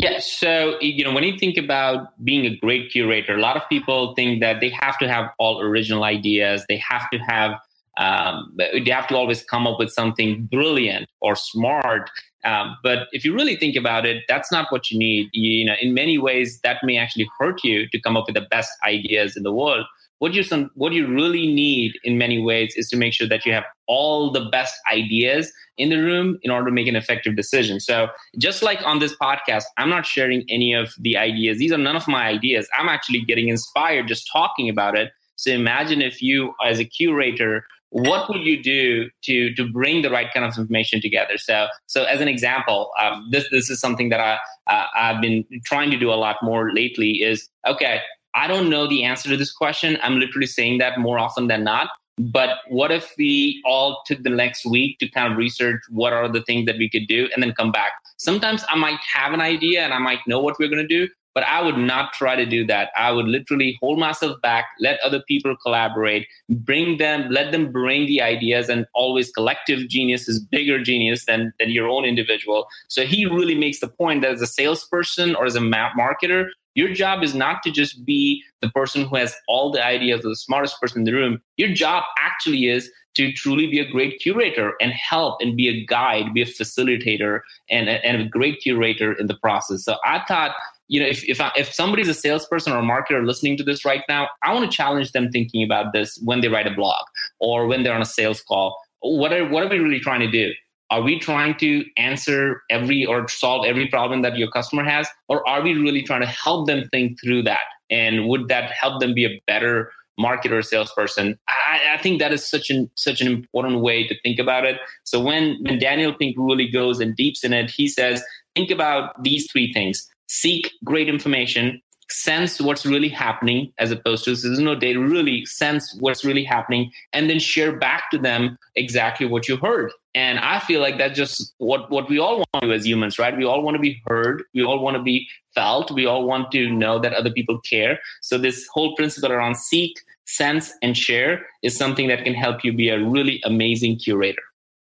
Yeah. 0.00 0.18
So, 0.20 0.78
you 0.80 1.04
know, 1.04 1.12
when 1.12 1.24
you 1.24 1.36
think 1.38 1.58
about 1.58 2.24
being 2.24 2.46
a 2.46 2.56
great 2.56 2.90
curator, 2.90 3.34
a 3.34 3.40
lot 3.40 3.56
of 3.58 3.68
people 3.68 4.14
think 4.14 4.40
that 4.40 4.60
they 4.60 4.70
have 4.70 4.96
to 4.98 5.06
have 5.06 5.30
all 5.38 5.60
original 5.60 6.04
ideas. 6.04 6.64
They 6.70 6.78
have 6.78 7.10
to 7.10 7.18
have, 7.18 7.52
um, 7.98 8.56
they 8.56 8.90
have 8.90 9.08
to 9.08 9.16
always 9.16 9.42
come 9.42 9.66
up 9.66 9.78
with 9.78 9.90
something 9.90 10.46
brilliant 10.46 11.06
or 11.20 11.36
smart. 11.36 12.10
Um, 12.46 12.78
but 12.82 13.08
if 13.12 13.26
you 13.26 13.34
really 13.34 13.56
think 13.56 13.76
about 13.76 14.06
it, 14.06 14.22
that's 14.26 14.50
not 14.50 14.72
what 14.72 14.90
you 14.90 14.98
need. 14.98 15.28
You, 15.34 15.50
you 15.58 15.64
know, 15.66 15.74
in 15.82 15.92
many 15.92 16.16
ways, 16.16 16.60
that 16.60 16.78
may 16.82 16.96
actually 16.96 17.28
hurt 17.38 17.62
you 17.62 17.86
to 17.90 18.00
come 18.00 18.16
up 18.16 18.24
with 18.26 18.36
the 18.36 18.46
best 18.50 18.70
ideas 18.86 19.36
in 19.36 19.42
the 19.42 19.52
world 19.52 19.84
what 20.20 20.34
you 20.34 20.42
some 20.42 20.70
what 20.74 20.92
you 20.92 21.06
really 21.08 21.52
need 21.52 21.98
in 22.04 22.16
many 22.16 22.40
ways 22.40 22.74
is 22.76 22.88
to 22.90 22.96
make 22.96 23.12
sure 23.12 23.26
that 23.26 23.44
you 23.44 23.52
have 23.52 23.64
all 23.86 24.30
the 24.30 24.44
best 24.52 24.74
ideas 24.92 25.52
in 25.76 25.88
the 25.88 25.96
room 25.96 26.38
in 26.42 26.50
order 26.50 26.66
to 26.66 26.72
make 26.72 26.86
an 26.86 26.94
effective 26.94 27.34
decision. 27.36 27.80
So 27.80 28.08
just 28.38 28.62
like 28.62 28.80
on 28.86 29.00
this 29.00 29.16
podcast 29.16 29.64
i'm 29.78 29.88
not 29.88 30.06
sharing 30.06 30.44
any 30.48 30.72
of 30.74 30.92
the 30.98 31.16
ideas. 31.16 31.58
These 31.58 31.72
are 31.72 31.78
none 31.78 31.96
of 31.96 32.06
my 32.06 32.28
ideas. 32.28 32.68
I'm 32.78 32.88
actually 32.88 33.22
getting 33.22 33.48
inspired 33.48 34.06
just 34.08 34.28
talking 34.30 34.68
about 34.68 34.96
it. 34.96 35.10
So 35.36 35.50
imagine 35.50 36.02
if 36.02 36.22
you 36.22 36.54
as 36.64 36.78
a 36.78 36.84
curator 36.84 37.64
what 37.92 38.28
would 38.28 38.42
you 38.42 38.62
do 38.62 39.10
to 39.24 39.52
to 39.54 39.68
bring 39.68 40.02
the 40.02 40.10
right 40.10 40.32
kind 40.32 40.46
of 40.46 40.56
information 40.56 41.00
together? 41.00 41.38
So 41.38 41.66
so 41.86 42.04
as 42.04 42.20
an 42.20 42.28
example 42.28 42.90
um, 43.00 43.26
this 43.30 43.48
this 43.50 43.70
is 43.70 43.80
something 43.80 44.10
that 44.10 44.20
i 44.20 44.38
uh, 44.72 44.86
i've 44.94 45.20
been 45.22 45.44
trying 45.64 45.90
to 45.90 45.98
do 45.98 46.12
a 46.12 46.18
lot 46.26 46.36
more 46.42 46.72
lately 46.72 47.22
is 47.22 47.48
okay 47.66 48.00
I 48.34 48.46
don't 48.46 48.70
know 48.70 48.86
the 48.86 49.04
answer 49.04 49.28
to 49.28 49.36
this 49.36 49.52
question. 49.52 49.98
I'm 50.02 50.18
literally 50.18 50.46
saying 50.46 50.78
that 50.78 50.98
more 50.98 51.18
often 51.18 51.48
than 51.48 51.64
not. 51.64 51.88
But 52.18 52.58
what 52.68 52.92
if 52.92 53.14
we 53.16 53.62
all 53.64 54.02
took 54.06 54.22
the 54.22 54.30
next 54.30 54.66
week 54.66 54.98
to 54.98 55.08
kind 55.08 55.32
of 55.32 55.38
research 55.38 55.80
what 55.88 56.12
are 56.12 56.28
the 56.28 56.42
things 56.42 56.66
that 56.66 56.76
we 56.76 56.90
could 56.90 57.06
do 57.08 57.28
and 57.32 57.42
then 57.42 57.52
come 57.52 57.72
back? 57.72 57.92
Sometimes 58.18 58.62
I 58.68 58.76
might 58.76 59.00
have 59.14 59.32
an 59.32 59.40
idea 59.40 59.82
and 59.82 59.94
I 59.94 59.98
might 59.98 60.20
know 60.26 60.38
what 60.38 60.58
we're 60.58 60.68
going 60.68 60.86
to 60.86 60.86
do, 60.86 61.08
but 61.34 61.44
I 61.44 61.62
would 61.62 61.78
not 61.78 62.12
try 62.12 62.36
to 62.36 62.44
do 62.44 62.66
that. 62.66 62.90
I 62.96 63.10
would 63.12 63.26
literally 63.26 63.78
hold 63.80 63.98
myself 63.98 64.38
back, 64.42 64.66
let 64.80 65.00
other 65.00 65.22
people 65.28 65.56
collaborate, 65.56 66.26
bring 66.50 66.98
them, 66.98 67.30
let 67.30 67.52
them 67.52 67.72
bring 67.72 68.06
the 68.06 68.20
ideas, 68.20 68.68
and 68.68 68.84
always 68.94 69.30
collective 69.30 69.88
genius 69.88 70.28
is 70.28 70.40
bigger 70.40 70.82
genius 70.82 71.24
than, 71.24 71.54
than 71.58 71.70
your 71.70 71.88
own 71.88 72.04
individual. 72.04 72.66
So 72.88 73.06
he 73.06 73.24
really 73.24 73.54
makes 73.54 73.80
the 73.80 73.88
point 73.88 74.20
that 74.22 74.32
as 74.32 74.42
a 74.42 74.46
salesperson 74.46 75.34
or 75.34 75.46
as 75.46 75.56
a 75.56 75.60
marketer, 75.60 76.48
your 76.74 76.92
job 76.92 77.22
is 77.22 77.34
not 77.34 77.62
to 77.64 77.70
just 77.70 78.04
be 78.04 78.42
the 78.60 78.70
person 78.70 79.04
who 79.04 79.16
has 79.16 79.34
all 79.48 79.70
the 79.70 79.84
ideas 79.84 80.24
or 80.24 80.28
the 80.28 80.36
smartest 80.36 80.80
person 80.80 81.00
in 81.00 81.04
the 81.04 81.12
room. 81.12 81.40
Your 81.56 81.72
job 81.72 82.04
actually 82.18 82.66
is 82.66 82.90
to 83.16 83.32
truly 83.32 83.66
be 83.66 83.80
a 83.80 83.90
great 83.90 84.20
curator 84.20 84.74
and 84.80 84.92
help 84.92 85.40
and 85.40 85.56
be 85.56 85.68
a 85.68 85.84
guide, 85.84 86.32
be 86.32 86.42
a 86.42 86.46
facilitator 86.46 87.40
and, 87.68 87.88
and 87.88 88.22
a 88.22 88.24
great 88.24 88.60
curator 88.60 89.12
in 89.12 89.26
the 89.26 89.34
process. 89.34 89.84
So 89.84 89.96
I 90.04 90.22
thought, 90.28 90.54
you 90.88 91.00
know, 91.00 91.06
if 91.06 91.24
if, 91.28 91.40
I, 91.40 91.50
if 91.56 91.72
somebody's 91.72 92.08
a 92.08 92.14
salesperson 92.14 92.72
or 92.72 92.78
a 92.78 92.82
marketer 92.82 93.24
listening 93.26 93.56
to 93.58 93.64
this 93.64 93.84
right 93.84 94.02
now, 94.08 94.28
I 94.42 94.54
want 94.54 94.70
to 94.70 94.76
challenge 94.76 95.12
them 95.12 95.30
thinking 95.30 95.64
about 95.64 95.92
this 95.92 96.20
when 96.24 96.40
they 96.40 96.48
write 96.48 96.66
a 96.66 96.74
blog 96.74 97.04
or 97.40 97.66
when 97.66 97.82
they're 97.82 97.94
on 97.94 98.02
a 98.02 98.06
sales 98.06 98.42
call. 98.42 98.78
What 99.00 99.32
are 99.32 99.48
what 99.48 99.64
are 99.64 99.68
we 99.68 99.78
really 99.78 100.00
trying 100.00 100.20
to 100.20 100.30
do? 100.30 100.52
Are 100.90 101.02
we 101.02 101.18
trying 101.18 101.56
to 101.58 101.84
answer 101.96 102.62
every 102.68 103.06
or 103.06 103.28
solve 103.28 103.64
every 103.64 103.86
problem 103.86 104.22
that 104.22 104.36
your 104.36 104.50
customer 104.50 104.84
has, 104.84 105.08
or 105.28 105.46
are 105.48 105.62
we 105.62 105.74
really 105.74 106.02
trying 106.02 106.22
to 106.22 106.26
help 106.26 106.66
them 106.66 106.88
think 106.90 107.20
through 107.20 107.44
that? 107.44 107.60
And 107.90 108.26
would 108.28 108.48
that 108.48 108.70
help 108.72 109.00
them 109.00 109.14
be 109.14 109.24
a 109.24 109.42
better 109.46 109.92
marketer 110.20 110.58
or 110.58 110.62
salesperson. 110.62 111.38
I, 111.48 111.94
I, 111.94 111.98
think 112.02 112.20
that 112.20 112.32
is 112.32 112.46
such 112.46 112.70
an 112.70 112.90
such 112.94 113.20
an 113.20 113.26
important 113.26 113.80
way 113.80 114.06
to 114.06 114.14
think 114.20 114.38
about 114.38 114.64
it. 114.64 114.78
So 115.04 115.18
when 115.20 115.58
when 115.62 115.78
Daniel 115.78 116.12
Pink 116.12 116.36
really 116.38 116.68
goes 116.68 117.00
and 117.00 117.16
deeps 117.16 117.42
in 117.42 117.52
it, 117.52 117.70
he 117.70 117.88
says, 117.88 118.22
think 118.54 118.70
about 118.70 119.22
these 119.22 119.50
three 119.50 119.72
things: 119.72 120.08
seek 120.28 120.72
great 120.84 121.08
information, 121.08 121.80
sense 122.10 122.60
what's 122.60 122.84
really 122.84 123.08
happening, 123.08 123.72
as 123.78 123.90
opposed 123.90 124.24
to 124.24 124.34
there's 124.34 124.58
no 124.58 124.74
data. 124.74 125.00
Really 125.00 125.46
sense 125.46 125.96
what's 126.00 126.24
really 126.24 126.44
happening, 126.44 126.90
and 127.12 127.30
then 127.30 127.38
share 127.38 127.76
back 127.76 128.10
to 128.10 128.18
them 128.18 128.58
exactly 128.76 129.26
what 129.26 129.48
you 129.48 129.56
heard. 129.56 129.92
And 130.14 130.38
I 130.40 130.58
feel 130.58 130.80
like 130.80 130.98
that's 130.98 131.16
just 131.16 131.54
what, 131.58 131.90
what 131.90 132.08
we 132.08 132.18
all 132.18 132.38
want 132.38 132.64
to 132.64 132.72
as 132.72 132.86
humans, 132.86 133.18
right? 133.18 133.36
We 133.36 133.44
all 133.44 133.62
want 133.62 133.76
to 133.76 133.80
be 133.80 134.02
heard. 134.06 134.42
We 134.54 134.64
all 134.64 134.82
want 134.82 134.96
to 134.96 135.02
be 135.02 135.28
felt. 135.54 135.92
We 135.92 136.04
all 136.04 136.26
want 136.26 136.50
to 136.52 136.68
know 136.68 136.98
that 136.98 137.12
other 137.12 137.30
people 137.30 137.60
care. 137.60 138.00
So 138.20 138.36
this 138.36 138.66
whole 138.72 138.96
principle 138.96 139.30
around 139.30 139.56
seek, 139.56 140.00
sense, 140.26 140.72
and 140.82 140.96
share 140.96 141.46
is 141.62 141.76
something 141.76 142.08
that 142.08 142.24
can 142.24 142.34
help 142.34 142.64
you 142.64 142.72
be 142.72 142.88
a 142.88 142.98
really 142.98 143.40
amazing 143.44 143.98
curator. 143.98 144.42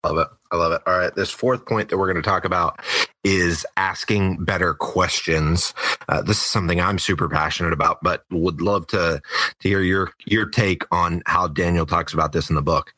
Love 0.04 0.18
it. 0.18 0.28
I 0.50 0.56
love 0.56 0.72
it. 0.72 0.82
All 0.86 0.98
right. 0.98 1.14
This 1.14 1.30
fourth 1.30 1.64
point 1.64 1.88
that 1.88 1.98
we're 1.98 2.12
going 2.12 2.22
to 2.22 2.28
talk 2.28 2.44
about 2.44 2.80
is 3.24 3.66
asking 3.76 4.44
better 4.44 4.74
questions. 4.74 5.74
Uh, 6.08 6.22
this 6.22 6.36
is 6.36 6.44
something 6.44 6.80
I'm 6.80 6.98
super 6.98 7.28
passionate 7.28 7.72
about, 7.72 8.02
but 8.02 8.24
would 8.30 8.60
love 8.60 8.86
to, 8.88 9.20
to 9.60 9.68
hear 9.68 9.80
your, 9.80 10.12
your 10.26 10.46
take 10.46 10.84
on 10.92 11.22
how 11.26 11.48
Daniel 11.48 11.86
talks 11.86 12.12
about 12.12 12.32
this 12.32 12.50
in 12.50 12.54
the 12.54 12.62
book. 12.62 12.92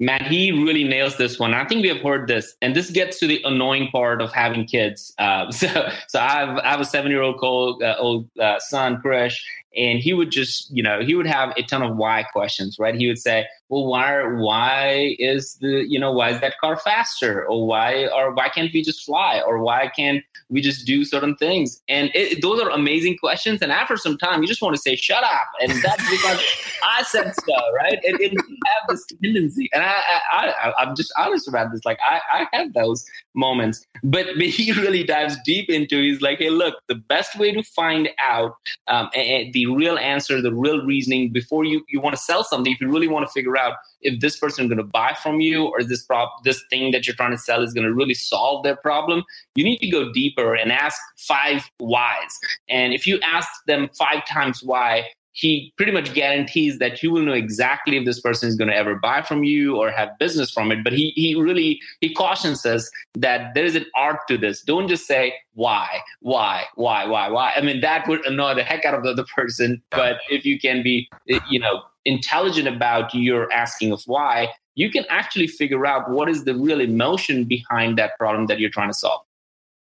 Man, 0.00 0.24
he 0.24 0.52
really 0.52 0.84
nails 0.84 1.16
this 1.16 1.40
one. 1.40 1.54
I 1.54 1.64
think 1.64 1.82
we 1.82 1.88
have 1.88 2.00
heard 2.00 2.28
this, 2.28 2.54
and 2.62 2.76
this 2.76 2.88
gets 2.90 3.18
to 3.18 3.26
the 3.26 3.42
annoying 3.44 3.88
part 3.90 4.22
of 4.22 4.32
having 4.32 4.64
kids. 4.64 5.12
Uh, 5.18 5.50
so, 5.50 5.90
so 6.06 6.20
I 6.20 6.38
have, 6.38 6.58
I 6.58 6.70
have 6.70 6.80
a 6.80 6.84
seven 6.84 7.10
year 7.10 7.22
old 7.22 7.38
old, 7.42 7.82
uh, 7.82 7.96
old 7.98 8.28
uh, 8.38 8.60
son, 8.60 9.02
Krish, 9.04 9.34
and 9.76 9.98
he 9.98 10.14
would 10.14 10.30
just, 10.30 10.70
you 10.70 10.84
know, 10.84 11.00
he 11.00 11.16
would 11.16 11.26
have 11.26 11.52
a 11.56 11.62
ton 11.62 11.82
of 11.82 11.96
why 11.96 12.22
questions, 12.32 12.78
right? 12.78 12.94
He 12.94 13.08
would 13.08 13.18
say, 13.18 13.46
well, 13.68 13.86
why, 13.86 14.22
why 14.22 15.16
is 15.18 15.56
the, 15.60 15.84
you 15.86 15.98
know, 15.98 16.10
why 16.10 16.30
is 16.30 16.40
that 16.40 16.58
car 16.58 16.76
faster, 16.76 17.46
or 17.46 17.66
why, 17.66 18.06
or 18.08 18.32
why 18.32 18.48
can't 18.48 18.72
we 18.72 18.82
just 18.82 19.04
fly, 19.04 19.42
or 19.46 19.58
why 19.58 19.90
can't 19.94 20.24
we 20.48 20.62
just 20.62 20.86
do 20.86 21.04
certain 21.04 21.36
things? 21.36 21.82
And 21.88 22.10
it, 22.14 22.40
those 22.40 22.60
are 22.62 22.70
amazing 22.70 23.18
questions. 23.18 23.60
And 23.60 23.70
after 23.70 23.96
some 23.96 24.16
time, 24.16 24.40
you 24.40 24.48
just 24.48 24.62
want 24.62 24.74
to 24.74 24.80
say, 24.80 24.96
shut 24.96 25.22
up, 25.22 25.48
and 25.60 25.72
that's 25.82 26.10
because 26.10 26.42
I 26.82 27.02
said 27.02 27.34
so, 27.34 27.54
right? 27.74 27.98
And, 28.04 28.18
and 28.20 28.32
you 28.32 28.56
have 28.66 28.88
this 28.88 29.04
tendency, 29.22 29.68
and 29.74 29.82
I, 29.82 30.00
I, 30.32 30.46
I, 30.48 30.72
I'm 30.78 30.96
just 30.96 31.12
honest 31.18 31.46
about 31.46 31.70
this. 31.70 31.84
Like 31.84 31.98
I, 32.02 32.20
I 32.32 32.56
have 32.56 32.72
those 32.72 33.04
moments, 33.34 33.86
but, 34.02 34.26
but 34.36 34.46
he 34.46 34.72
really 34.72 35.04
dives 35.04 35.36
deep 35.44 35.68
into. 35.68 36.00
He's 36.00 36.22
like, 36.22 36.38
hey, 36.38 36.50
look, 36.50 36.76
the 36.88 36.94
best 36.94 37.38
way 37.38 37.52
to 37.52 37.62
find 37.62 38.08
out 38.18 38.56
um, 38.86 39.10
the 39.14 39.66
real 39.66 39.98
answer, 39.98 40.40
the 40.40 40.54
real 40.54 40.86
reasoning 40.86 41.32
before 41.32 41.64
you, 41.64 41.84
you 41.88 42.00
want 42.00 42.16
to 42.16 42.22
sell 42.22 42.42
something. 42.42 42.72
If 42.72 42.80
you 42.80 42.90
really 42.90 43.08
want 43.08 43.26
to 43.26 43.32
figure 43.32 43.57
out 43.58 43.74
if 44.00 44.20
this 44.20 44.38
person 44.38 44.64
is 44.64 44.68
going 44.68 44.78
to 44.78 44.84
buy 44.84 45.16
from 45.22 45.40
you 45.40 45.66
or 45.66 45.82
this 45.82 46.04
prop, 46.04 46.44
this 46.44 46.62
thing 46.70 46.92
that 46.92 47.06
you're 47.06 47.16
trying 47.16 47.32
to 47.32 47.38
sell 47.38 47.62
is 47.62 47.74
going 47.74 47.86
to 47.86 47.92
really 47.92 48.14
solve 48.14 48.62
their 48.62 48.76
problem, 48.76 49.24
you 49.54 49.64
need 49.64 49.78
to 49.78 49.90
go 49.90 50.12
deeper 50.12 50.54
and 50.54 50.72
ask 50.72 50.98
five 51.16 51.68
whys. 51.80 52.38
And 52.68 52.92
if 52.92 53.06
you 53.06 53.18
ask 53.22 53.48
them 53.66 53.90
five 53.98 54.26
times 54.26 54.62
why, 54.62 55.08
he 55.38 55.72
pretty 55.76 55.92
much 55.92 56.14
guarantees 56.14 56.78
that 56.78 57.00
you 57.00 57.12
will 57.12 57.22
know 57.22 57.32
exactly 57.32 57.96
if 57.96 58.04
this 58.04 58.20
person 58.20 58.48
is 58.48 58.56
going 58.56 58.68
to 58.68 58.74
ever 58.74 58.96
buy 58.96 59.22
from 59.22 59.44
you 59.44 59.76
or 59.76 59.88
have 59.88 60.10
business 60.18 60.50
from 60.50 60.72
it. 60.72 60.82
But 60.82 60.92
he 60.92 61.12
he 61.14 61.36
really 61.36 61.80
he 62.00 62.12
cautions 62.12 62.66
us 62.66 62.90
that 63.14 63.54
there 63.54 63.64
is 63.64 63.76
an 63.76 63.86
art 63.94 64.18
to 64.28 64.36
this. 64.36 64.62
Don't 64.62 64.88
just 64.88 65.06
say 65.06 65.34
why? 65.54 66.00
Why? 66.20 66.64
Why? 66.74 67.06
Why? 67.06 67.28
Why? 67.28 67.52
I 67.56 67.60
mean 67.60 67.80
that 67.82 68.08
would 68.08 68.26
annoy 68.26 68.54
the 68.54 68.64
heck 68.64 68.84
out 68.84 68.94
of 68.94 69.04
the 69.04 69.10
other 69.10 69.26
person. 69.34 69.80
But 69.90 70.16
if 70.28 70.44
you 70.44 70.58
can 70.58 70.82
be 70.82 71.08
you 71.48 71.60
know 71.60 71.82
intelligent 72.04 72.66
about 72.66 73.14
your 73.14 73.52
asking 73.52 73.92
of 73.92 74.02
why 74.06 74.48
you 74.74 74.90
can 74.90 75.04
actually 75.08 75.46
figure 75.46 75.86
out 75.86 76.10
what 76.10 76.28
is 76.28 76.44
the 76.44 76.54
real 76.54 76.80
emotion 76.80 77.44
behind 77.44 77.98
that 77.98 78.12
problem 78.18 78.46
that 78.46 78.58
you're 78.60 78.70
trying 78.70 78.88
to 78.88 78.94
solve 78.94 79.20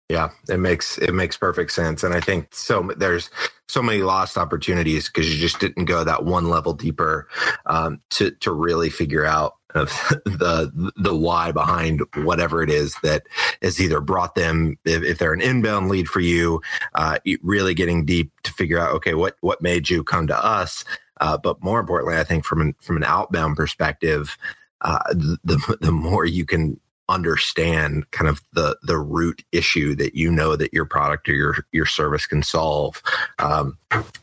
yeah, 0.09 0.31
it 0.49 0.59
makes 0.59 0.99
it 0.99 1.13
makes 1.13 1.37
perfect 1.37 1.73
sense, 1.73 2.03
and 2.03 2.15
I 2.15 2.21
think 2.21 2.55
so. 2.55 2.91
There's 2.97 3.31
so 3.69 3.83
many 3.83 4.03
lost 4.03 4.37
opportunities 4.37 5.07
because 5.09 5.33
you 5.33 5.41
just 5.41 5.59
didn't 5.59 5.87
go 5.87 6.05
that 6.05 6.25
one 6.25 6.51
level 6.51 6.75
deeper 6.75 7.29
um, 7.67 8.01
to 8.11 8.31
to 8.41 8.53
really 8.53 8.91
figure 8.91 9.25
out 9.25 9.55
the 9.75 10.93
the 10.97 11.17
why 11.17 11.51
behind 11.53 12.03
whatever 12.17 12.63
it 12.63 12.69
is 12.69 12.95
that 13.03 13.23
has 13.63 13.81
either 13.81 14.01
brought 14.01 14.35
them 14.35 14.77
if, 14.85 15.03
if 15.03 15.19
they're 15.19 15.33
an 15.33 15.41
inbound 15.41 15.89
lead 15.89 16.09
for 16.09 16.21
you, 16.21 16.61
uh, 16.95 17.19
really 17.43 17.73
getting 17.73 18.05
deep 18.05 18.31
to 18.43 18.53
figure 18.53 18.79
out 18.79 18.93
okay 18.93 19.15
what 19.15 19.37
what 19.41 19.63
made 19.63 19.89
you 19.89 20.05
come 20.05 20.27
to 20.27 20.45
us, 20.45 20.85
uh, 21.23 21.39
but 21.39 21.63
more 21.63 21.81
importantly, 21.81 22.19
I 22.19 22.25
think 22.25 22.45
from 22.45 22.61
an 22.61 22.75
from 22.81 22.99
an 22.99 23.05
outbound 23.05 23.57
perspective, 23.57 24.37
uh, 24.83 25.03
the 25.15 25.79
the 25.81 25.93
more 25.93 26.27
you 26.27 26.45
can 26.45 26.79
understand 27.09 28.11
kind 28.11 28.29
of 28.29 28.41
the 28.53 28.77
the 28.83 28.99
root 28.99 29.45
issue 29.53 29.95
that 29.95 30.15
you 30.15 30.31
know 30.31 30.57
that 30.57 30.73
your 30.73 30.85
product 30.85 31.29
or 31.29 31.35
your 31.35 31.57
your 31.73 31.87
service 31.87 32.27
can 32.27 32.43
solve 32.43 33.03
um 33.39 33.77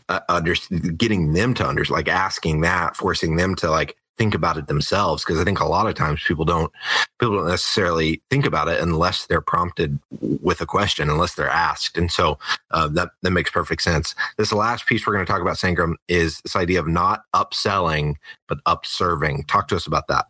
uh, 0.08 0.20
under 0.30 0.56
getting 0.98 1.34
them 1.34 1.54
to 1.54 1.68
under 1.68 1.84
like 1.86 2.08
asking 2.08 2.62
that 2.62 2.96
forcing 2.96 3.36
them 3.36 3.54
to 3.56 3.70
like 3.70 3.96
think 4.18 4.34
about 4.34 4.58
it 4.58 4.68
themselves 4.68 5.24
because 5.24 5.40
i 5.40 5.44
think 5.44 5.60
a 5.60 5.66
lot 5.66 5.88
of 5.88 5.94
times 5.94 6.24
people 6.26 6.46
don't 6.46 6.72
people 7.20 7.36
don't 7.36 7.48
necessarily 7.48 8.22
think 8.30 8.46
about 8.46 8.68
it 8.68 8.82
unless 8.82 9.28
they're 9.28 9.42
prompted 9.42 10.00
with 10.20 10.62
a 10.62 10.66
question 10.66 11.10
unless 11.10 11.36
they're 11.36 11.50
asked. 11.50 11.98
And 11.98 12.12
so 12.12 12.38
uh, 12.72 12.88
that 12.90 13.10
that 13.22 13.32
makes 13.32 13.52
perfect 13.52 13.82
sense. 13.82 14.16
This 14.38 14.54
last 14.54 14.86
piece 14.86 15.06
we're 15.06 15.14
going 15.14 15.26
to 15.26 15.32
talk 15.32 15.42
about 15.42 15.58
sangram 15.58 15.96
is 16.08 16.40
this 16.42 16.56
idea 16.56 16.80
of 16.80 16.88
not 16.88 17.24
upselling 17.36 18.16
but 18.48 18.60
upserving. 18.66 19.44
Talk 19.46 19.68
to 19.70 19.76
us 19.76 19.86
about 19.86 20.08
that 20.08 20.26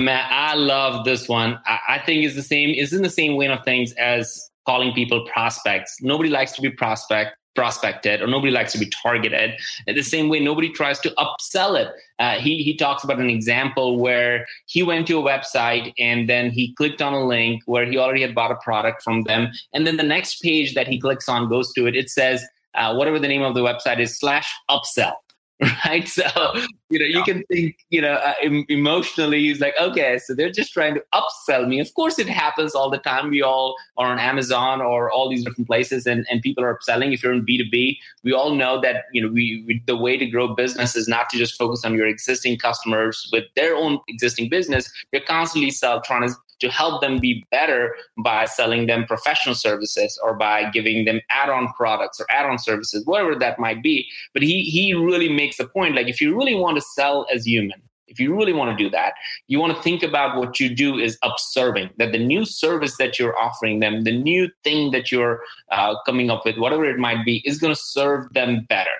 Man, 0.00 0.26
I 0.28 0.54
love 0.54 1.04
this 1.04 1.28
one. 1.28 1.58
I, 1.66 2.02
think 2.04 2.24
it's 2.24 2.34
the 2.34 2.42
same. 2.42 2.70
It's 2.70 2.92
in 2.92 3.02
the 3.02 3.10
same 3.10 3.38
vein 3.38 3.52
of 3.52 3.64
things 3.64 3.92
as 3.92 4.50
calling 4.66 4.92
people 4.92 5.24
prospects. 5.26 5.98
Nobody 6.02 6.30
likes 6.30 6.52
to 6.52 6.62
be 6.62 6.70
prospect 6.70 7.36
prospected 7.54 8.20
or 8.20 8.26
nobody 8.26 8.50
likes 8.50 8.72
to 8.72 8.78
be 8.78 8.90
targeted 9.02 9.52
in 9.86 9.94
the 9.94 10.02
same 10.02 10.28
way 10.28 10.40
nobody 10.40 10.68
tries 10.68 10.98
to 10.98 11.10
upsell 11.10 11.80
it 11.80 11.88
uh, 12.18 12.36
he, 12.38 12.64
he 12.64 12.76
talks 12.76 13.04
about 13.04 13.20
an 13.20 13.30
example 13.30 13.98
where 14.00 14.44
he 14.66 14.82
went 14.82 15.06
to 15.06 15.18
a 15.18 15.22
website 15.22 15.92
and 15.96 16.28
then 16.28 16.50
he 16.50 16.74
clicked 16.74 17.00
on 17.00 17.12
a 17.12 17.24
link 17.24 17.62
where 17.66 17.86
he 17.86 17.96
already 17.96 18.22
had 18.22 18.34
bought 18.34 18.50
a 18.50 18.56
product 18.56 19.02
from 19.02 19.22
them 19.22 19.52
and 19.72 19.86
then 19.86 19.96
the 19.96 20.02
next 20.02 20.40
page 20.40 20.74
that 20.74 20.88
he 20.88 20.98
clicks 20.98 21.28
on 21.28 21.48
goes 21.48 21.72
to 21.72 21.86
it 21.86 21.94
it 21.94 22.10
says 22.10 22.44
uh, 22.74 22.92
whatever 22.92 23.20
the 23.20 23.28
name 23.28 23.42
of 23.42 23.54
the 23.54 23.60
website 23.60 24.00
is 24.00 24.18
slash 24.18 24.52
upsell 24.68 25.14
right? 25.86 26.06
So, 26.08 26.24
you 26.90 26.98
know, 26.98 27.06
you 27.06 27.22
can 27.24 27.44
think, 27.44 27.76
you 27.90 28.00
know, 28.00 28.14
uh, 28.14 28.34
emotionally, 28.68 29.40
he's 29.40 29.60
like, 29.60 29.74
okay, 29.80 30.18
so 30.18 30.34
they're 30.34 30.50
just 30.50 30.72
trying 30.72 30.94
to 30.94 31.02
upsell 31.14 31.66
me. 31.66 31.80
Of 31.80 31.92
course, 31.94 32.18
it 32.18 32.28
happens 32.28 32.74
all 32.74 32.90
the 32.90 32.98
time. 32.98 33.30
We 33.30 33.42
all 33.42 33.76
are 33.96 34.06
on 34.06 34.18
Amazon 34.18 34.80
or 34.80 35.10
all 35.10 35.28
these 35.28 35.44
different 35.44 35.66
places, 35.66 36.06
and, 36.06 36.26
and 36.30 36.42
people 36.42 36.64
are 36.64 36.76
upselling. 36.76 37.12
If 37.12 37.22
you're 37.22 37.32
in 37.32 37.44
B2B, 37.44 37.96
we 38.22 38.32
all 38.32 38.54
know 38.54 38.80
that, 38.80 39.04
you 39.12 39.22
know, 39.22 39.28
we, 39.28 39.64
we 39.66 39.82
the 39.86 39.96
way 39.96 40.16
to 40.16 40.26
grow 40.26 40.54
business 40.54 40.96
is 40.96 41.08
not 41.08 41.28
to 41.30 41.38
just 41.38 41.56
focus 41.56 41.84
on 41.84 41.94
your 41.94 42.06
existing 42.06 42.58
customers 42.58 43.28
with 43.32 43.44
their 43.56 43.74
own 43.74 43.98
existing 44.08 44.48
business. 44.48 44.90
You're 45.12 45.22
constantly 45.22 45.70
sell, 45.70 46.00
trying 46.00 46.28
to 46.28 46.34
to 46.60 46.68
help 46.68 47.00
them 47.00 47.18
be 47.18 47.44
better 47.50 47.94
by 48.18 48.44
selling 48.44 48.86
them 48.86 49.04
professional 49.06 49.54
services 49.54 50.18
or 50.22 50.34
by 50.34 50.70
giving 50.70 51.04
them 51.04 51.20
add-on 51.30 51.72
products 51.74 52.20
or 52.20 52.26
add-on 52.30 52.58
services, 52.58 53.04
whatever 53.06 53.34
that 53.34 53.58
might 53.58 53.82
be. 53.82 54.06
But 54.32 54.42
he 54.42 54.64
he 54.64 54.94
really 54.94 55.28
makes 55.28 55.58
a 55.60 55.66
point 55.66 55.94
like 55.94 56.08
if 56.08 56.20
you 56.20 56.36
really 56.36 56.54
want 56.54 56.76
to 56.76 56.82
sell 56.82 57.26
as 57.32 57.46
human, 57.46 57.80
if 58.06 58.20
you 58.20 58.34
really 58.36 58.52
want 58.52 58.76
to 58.76 58.84
do 58.84 58.90
that, 58.90 59.14
you 59.48 59.58
want 59.58 59.76
to 59.76 59.82
think 59.82 60.02
about 60.02 60.38
what 60.38 60.60
you 60.60 60.74
do 60.74 60.98
is 60.98 61.18
upserving 61.22 61.90
that 61.98 62.12
the 62.12 62.18
new 62.18 62.44
service 62.44 62.96
that 62.98 63.18
you're 63.18 63.38
offering 63.38 63.80
them, 63.80 64.04
the 64.04 64.16
new 64.16 64.48
thing 64.62 64.90
that 64.92 65.10
you're 65.10 65.40
uh, 65.70 65.94
coming 66.06 66.30
up 66.30 66.44
with, 66.44 66.56
whatever 66.58 66.84
it 66.84 66.98
might 66.98 67.24
be, 67.24 67.42
is 67.44 67.58
going 67.58 67.74
to 67.74 67.80
serve 67.80 68.32
them 68.32 68.66
better. 68.68 68.96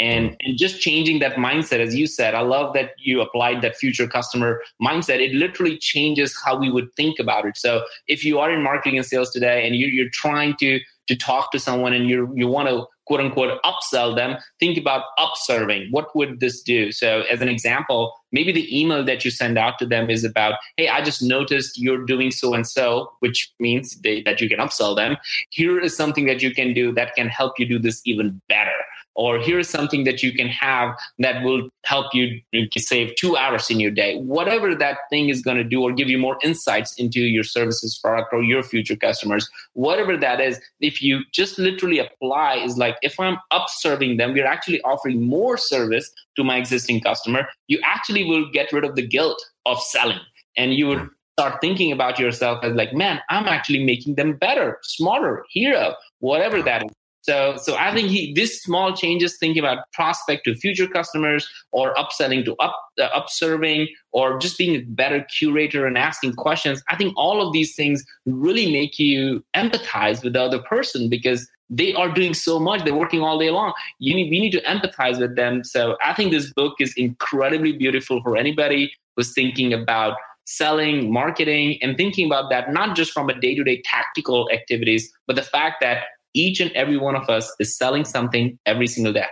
And, 0.00 0.30
mm. 0.30 0.36
and 0.40 0.58
just 0.58 0.80
changing 0.80 1.18
that 1.20 1.34
mindset, 1.34 1.80
as 1.80 1.94
you 1.94 2.06
said, 2.06 2.34
I 2.34 2.40
love 2.40 2.74
that 2.74 2.90
you 2.98 3.20
applied 3.20 3.62
that 3.62 3.76
future 3.76 4.06
customer 4.06 4.60
mindset. 4.80 5.20
It 5.20 5.34
literally 5.34 5.78
changes 5.78 6.36
how 6.44 6.58
we 6.58 6.70
would 6.70 6.92
think 6.94 7.18
about 7.18 7.46
it. 7.46 7.56
So 7.56 7.84
if 8.06 8.24
you 8.24 8.38
are 8.38 8.50
in 8.50 8.62
marketing 8.62 8.96
and 8.96 9.06
sales 9.06 9.30
today 9.30 9.66
and 9.66 9.76
you, 9.76 9.86
you're 9.86 10.10
trying 10.10 10.54
to 10.60 10.80
to 11.08 11.16
talk 11.16 11.50
to 11.50 11.58
someone 11.58 11.94
and 11.94 12.06
you 12.06 12.30
you 12.36 12.46
want 12.46 12.68
to 12.68 12.86
quote 13.08 13.20
unquote 13.20 13.60
upsell 13.62 14.14
them, 14.14 14.36
think 14.60 14.76
about 14.76 15.04
upserving. 15.16 15.88
What 15.90 16.14
would 16.14 16.40
this 16.40 16.62
do? 16.62 16.92
So, 16.92 17.22
as 17.30 17.40
an 17.40 17.48
example, 17.48 18.12
maybe 18.30 18.52
the 18.52 18.68
email 18.78 19.02
that 19.04 19.24
you 19.24 19.30
send 19.30 19.58
out 19.58 19.78
to 19.78 19.86
them 19.86 20.10
is 20.10 20.24
about, 20.24 20.58
hey, 20.76 20.88
I 20.88 21.02
just 21.02 21.22
noticed 21.22 21.78
you're 21.78 22.04
doing 22.04 22.30
so 22.30 22.52
and 22.52 22.66
so, 22.66 23.10
which 23.20 23.50
means 23.58 23.96
they, 24.02 24.22
that 24.22 24.40
you 24.40 24.48
can 24.48 24.58
upsell 24.58 24.94
them. 24.94 25.16
Here 25.50 25.80
is 25.80 25.96
something 25.96 26.26
that 26.26 26.42
you 26.42 26.54
can 26.54 26.74
do 26.74 26.92
that 26.92 27.14
can 27.14 27.28
help 27.28 27.58
you 27.58 27.66
do 27.66 27.78
this 27.78 28.02
even 28.04 28.40
better 28.48 28.78
or 29.18 29.38
here's 29.38 29.68
something 29.68 30.04
that 30.04 30.22
you 30.22 30.32
can 30.32 30.48
have 30.48 30.96
that 31.18 31.42
will 31.42 31.68
help 31.84 32.14
you 32.14 32.40
save 32.78 33.14
two 33.16 33.36
hours 33.36 33.68
in 33.68 33.80
your 33.80 33.90
day. 33.90 34.16
Whatever 34.20 34.74
that 34.76 34.98
thing 35.10 35.28
is 35.28 35.42
going 35.42 35.56
to 35.56 35.64
do 35.64 35.82
or 35.82 35.92
give 35.92 36.08
you 36.08 36.18
more 36.18 36.38
insights 36.42 36.94
into 36.94 37.20
your 37.20 37.44
services 37.44 37.98
product 38.02 38.32
or 38.32 38.42
your 38.42 38.62
future 38.62 38.96
customers 38.96 39.48
whatever 39.74 40.16
that 40.16 40.40
is 40.40 40.60
if 40.80 41.02
you 41.02 41.20
just 41.32 41.58
literally 41.58 41.98
apply 41.98 42.56
is 42.56 42.76
like 42.76 42.96
if 43.02 43.18
i'm 43.20 43.38
upserving 43.50 44.16
them 44.16 44.32
we're 44.32 44.46
actually 44.46 44.80
offering 44.82 45.22
more 45.22 45.56
service 45.56 46.10
to 46.36 46.44
my 46.44 46.56
existing 46.56 47.00
customer 47.00 47.46
you 47.66 47.78
actually 47.84 48.24
will 48.24 48.50
get 48.50 48.72
rid 48.72 48.84
of 48.84 48.94
the 48.94 49.06
guilt 49.06 49.42
of 49.66 49.80
selling. 49.80 50.20
And 50.56 50.74
you 50.74 50.86
would 50.88 51.08
start 51.38 51.60
thinking 51.60 51.92
about 51.92 52.18
yourself 52.18 52.64
as 52.64 52.72
like 52.74 52.92
man 52.92 53.20
i'm 53.30 53.46
actually 53.46 53.84
making 53.84 54.16
them 54.16 54.32
better 54.32 54.78
smarter 54.82 55.44
hero 55.50 55.94
whatever 56.18 56.62
that 56.62 56.84
is 56.84 56.90
so, 57.28 57.58
so 57.58 57.76
I 57.76 57.92
think 57.92 58.08
he 58.08 58.32
this 58.32 58.62
small 58.62 58.96
changes 58.96 59.36
thinking 59.36 59.62
about 59.62 59.84
prospect 59.92 60.44
to 60.44 60.54
future 60.54 60.88
customers 60.88 61.46
or 61.72 61.92
upselling 61.94 62.42
to 62.46 62.56
up 62.56 62.74
uh, 62.98 63.02
upserving 63.14 63.88
or 64.12 64.38
just 64.38 64.56
being 64.56 64.74
a 64.76 64.80
better 64.80 65.26
curator 65.38 65.84
and 65.84 65.98
asking 65.98 66.32
questions. 66.36 66.82
I 66.88 66.96
think 66.96 67.12
all 67.18 67.46
of 67.46 67.52
these 67.52 67.76
things 67.76 68.02
really 68.24 68.72
make 68.72 68.98
you 68.98 69.44
empathize 69.54 70.24
with 70.24 70.32
the 70.32 70.40
other 70.40 70.60
person 70.60 71.10
because 71.10 71.46
they 71.68 71.92
are 71.92 72.10
doing 72.10 72.32
so 72.32 72.58
much. 72.58 72.82
They're 72.82 72.94
working 72.94 73.20
all 73.20 73.38
day 73.38 73.50
long. 73.50 73.74
You 73.98 74.14
need, 74.14 74.30
we 74.30 74.40
need 74.40 74.52
to 74.52 74.62
empathize 74.62 75.20
with 75.20 75.36
them. 75.36 75.64
So 75.64 75.98
I 76.02 76.14
think 76.14 76.30
this 76.30 76.50
book 76.54 76.76
is 76.80 76.94
incredibly 76.96 77.72
beautiful 77.72 78.22
for 78.22 78.38
anybody 78.38 78.90
who's 79.16 79.34
thinking 79.34 79.74
about 79.74 80.16
selling, 80.46 81.12
marketing, 81.12 81.78
and 81.82 81.94
thinking 81.98 82.24
about 82.24 82.48
that 82.48 82.72
not 82.72 82.96
just 82.96 83.12
from 83.12 83.28
a 83.28 83.38
day 83.38 83.54
to 83.54 83.62
day 83.62 83.82
tactical 83.84 84.48
activities, 84.50 85.12
but 85.26 85.36
the 85.36 85.42
fact 85.42 85.82
that 85.82 86.04
each 86.38 86.60
and 86.60 86.70
every 86.72 86.96
one 86.96 87.16
of 87.16 87.28
us 87.28 87.52
is 87.58 87.76
selling 87.76 88.04
something 88.04 88.58
every 88.64 88.86
single 88.86 89.12
day. 89.12 89.26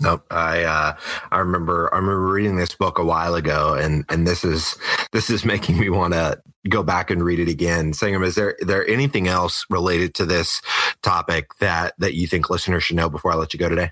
Nope. 0.00 0.26
I 0.30 0.64
uh, 0.64 0.96
I 1.30 1.38
remember 1.38 1.92
I 1.92 1.96
remember 1.96 2.30
reading 2.32 2.56
this 2.56 2.74
book 2.74 2.98
a 2.98 3.04
while 3.04 3.34
ago, 3.34 3.74
and 3.74 4.04
and 4.08 4.26
this 4.26 4.44
is 4.44 4.76
this 5.12 5.30
is 5.30 5.44
making 5.52 5.78
me 5.78 5.88
want 5.88 6.12
to 6.12 6.40
go 6.68 6.82
back 6.82 7.10
and 7.10 7.22
read 7.22 7.40
it 7.40 7.48
again. 7.48 7.92
Sangram, 7.92 8.24
is 8.24 8.34
there 8.34 8.56
there 8.60 8.86
anything 8.86 9.28
else 9.28 9.64
related 9.70 10.14
to 10.14 10.26
this 10.26 10.60
topic 11.02 11.48
that 11.60 11.94
that 11.98 12.14
you 12.14 12.26
think 12.26 12.50
listeners 12.50 12.84
should 12.84 12.96
know 12.96 13.08
before 13.08 13.32
I 13.32 13.36
let 13.36 13.54
you 13.54 13.58
go 13.58 13.68
today? 13.68 13.90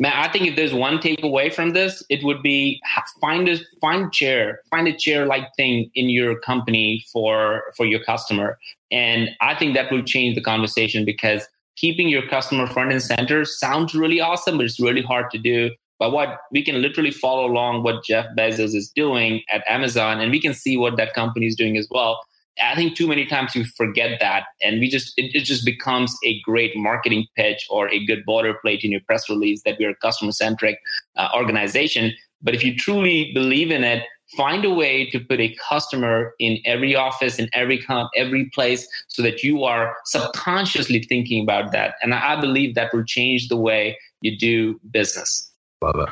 Man, 0.00 0.12
I 0.14 0.30
think 0.30 0.46
if 0.46 0.54
there's 0.54 0.72
one 0.72 0.98
takeaway 0.98 1.52
from 1.52 1.72
this, 1.72 2.04
it 2.08 2.22
would 2.22 2.40
be 2.40 2.80
find 3.20 3.48
a 3.48 3.58
find 3.80 4.12
chair, 4.12 4.60
find 4.70 4.86
a 4.86 4.96
chair 4.96 5.26
like 5.26 5.48
thing 5.56 5.90
in 5.96 6.08
your 6.08 6.38
company 6.38 7.04
for 7.12 7.64
for 7.76 7.84
your 7.84 7.98
customer, 8.04 8.58
and 8.92 9.30
I 9.40 9.56
think 9.56 9.74
that 9.74 9.90
will 9.90 10.04
change 10.04 10.36
the 10.36 10.40
conversation 10.40 11.04
because 11.04 11.48
keeping 11.74 12.08
your 12.08 12.26
customer 12.28 12.68
front 12.68 12.92
and 12.92 13.02
center 13.02 13.44
sounds 13.44 13.92
really 13.92 14.20
awesome, 14.20 14.56
but 14.56 14.66
it's 14.66 14.78
really 14.78 15.02
hard 15.02 15.32
to 15.32 15.38
do. 15.38 15.70
But 15.98 16.12
what 16.12 16.42
we 16.52 16.62
can 16.62 16.80
literally 16.80 17.10
follow 17.10 17.44
along 17.46 17.82
what 17.82 18.04
Jeff 18.04 18.26
Bezos 18.38 18.76
is 18.76 18.92
doing 18.94 19.42
at 19.52 19.64
Amazon, 19.68 20.20
and 20.20 20.30
we 20.30 20.40
can 20.40 20.54
see 20.54 20.76
what 20.76 20.96
that 20.96 21.12
company 21.12 21.46
is 21.46 21.56
doing 21.56 21.76
as 21.76 21.88
well. 21.90 22.20
I 22.60 22.74
think 22.74 22.96
too 22.96 23.06
many 23.06 23.24
times 23.24 23.54
we 23.54 23.64
forget 23.64 24.18
that, 24.20 24.44
and 24.60 24.80
we 24.80 24.88
just 24.88 25.12
it, 25.16 25.34
it, 25.34 25.44
just 25.44 25.64
becomes 25.64 26.16
a 26.24 26.40
great 26.40 26.76
marketing 26.76 27.26
pitch 27.36 27.66
or 27.70 27.88
a 27.88 28.04
good 28.04 28.24
boilerplate 28.26 28.82
in 28.82 28.90
your 28.90 29.00
press 29.02 29.28
release 29.28 29.62
that 29.64 29.76
we're 29.78 29.90
a 29.90 29.96
customer 29.96 30.32
centric 30.32 30.78
uh, 31.16 31.28
organization. 31.34 32.12
But 32.42 32.54
if 32.54 32.64
you 32.64 32.76
truly 32.76 33.32
believe 33.32 33.70
in 33.70 33.84
it, 33.84 34.04
find 34.36 34.64
a 34.64 34.70
way 34.70 35.08
to 35.10 35.20
put 35.20 35.40
a 35.40 35.54
customer 35.68 36.34
in 36.38 36.58
every 36.64 36.94
office, 36.94 37.38
in 37.38 37.48
every 37.52 37.78
comp, 37.78 38.10
every 38.16 38.50
place, 38.54 38.86
so 39.08 39.22
that 39.22 39.42
you 39.42 39.64
are 39.64 39.96
subconsciously 40.04 41.02
thinking 41.02 41.42
about 41.42 41.72
that. 41.72 41.94
And 42.02 42.14
I 42.14 42.40
believe 42.40 42.74
that 42.74 42.92
will 42.92 43.04
change 43.04 43.48
the 43.48 43.56
way 43.56 43.98
you 44.20 44.36
do 44.36 44.78
business. 44.90 45.47
Love 45.80 46.00
it. 46.00 46.08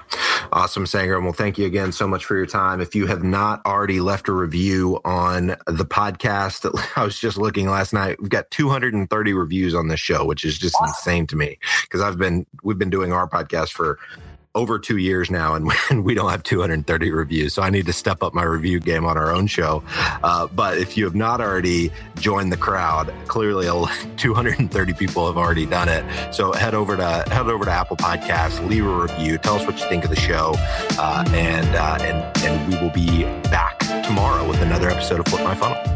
Awesome, 0.52 0.84
Sangram. 0.84 1.24
Well, 1.24 1.32
thank 1.32 1.58
you 1.58 1.66
again 1.66 1.90
so 1.90 2.06
much 2.06 2.24
for 2.24 2.36
your 2.36 2.46
time. 2.46 2.80
If 2.80 2.94
you 2.94 3.06
have 3.06 3.24
not 3.24 3.64
already 3.66 3.98
left 3.98 4.28
a 4.28 4.32
review 4.32 5.00
on 5.04 5.56
the 5.66 5.84
podcast, 5.84 6.70
I 6.96 7.04
was 7.04 7.18
just 7.18 7.36
looking 7.36 7.68
last 7.68 7.92
night. 7.92 8.20
We've 8.20 8.30
got 8.30 8.48
230 8.52 9.32
reviews 9.32 9.74
on 9.74 9.88
this 9.88 9.98
show, 9.98 10.24
which 10.24 10.44
is 10.44 10.56
just 10.56 10.76
awesome. 10.76 10.86
insane 10.86 11.26
to 11.28 11.36
me 11.36 11.58
because 11.82 12.00
I've 12.00 12.16
been 12.16 12.46
we've 12.62 12.78
been 12.78 12.90
doing 12.90 13.12
our 13.12 13.28
podcast 13.28 13.70
for 13.70 13.98
over 14.56 14.78
two 14.78 14.96
years 14.96 15.30
now, 15.30 15.54
and 15.54 15.70
we 16.04 16.14
don't 16.14 16.30
have 16.30 16.42
230 16.42 17.10
reviews. 17.12 17.54
So 17.54 17.62
I 17.62 17.70
need 17.70 17.86
to 17.86 17.92
step 17.92 18.22
up 18.22 18.34
my 18.34 18.42
review 18.42 18.80
game 18.80 19.04
on 19.04 19.16
our 19.16 19.30
own 19.30 19.46
show. 19.46 19.84
Uh, 20.24 20.48
but 20.48 20.78
if 20.78 20.96
you 20.96 21.04
have 21.04 21.14
not 21.14 21.40
already 21.40 21.92
joined 22.16 22.50
the 22.50 22.56
crowd, 22.56 23.12
clearly 23.28 23.66
230 24.16 24.94
people 24.94 25.26
have 25.26 25.36
already 25.36 25.66
done 25.66 25.88
it. 25.88 26.34
So 26.34 26.52
head 26.52 26.74
over 26.74 26.96
to 26.96 27.24
head 27.28 27.46
over 27.46 27.64
to 27.66 27.70
Apple 27.70 27.96
Podcasts, 27.96 28.66
leave 28.68 28.86
a 28.86 29.02
review, 29.02 29.38
tell 29.38 29.56
us 29.56 29.66
what 29.66 29.78
you 29.78 29.88
think 29.88 30.04
of 30.04 30.10
the 30.10 30.16
show, 30.16 30.54
uh, 30.98 31.24
and 31.28 31.68
uh, 31.76 31.98
and 32.00 32.44
and 32.44 32.72
we 32.72 32.80
will 32.80 32.92
be 32.92 33.24
back 33.50 33.78
tomorrow 34.04 34.48
with 34.48 34.60
another 34.62 34.88
episode 34.88 35.20
of 35.20 35.26
Flip 35.26 35.44
My 35.44 35.54
Funnel. 35.54 35.95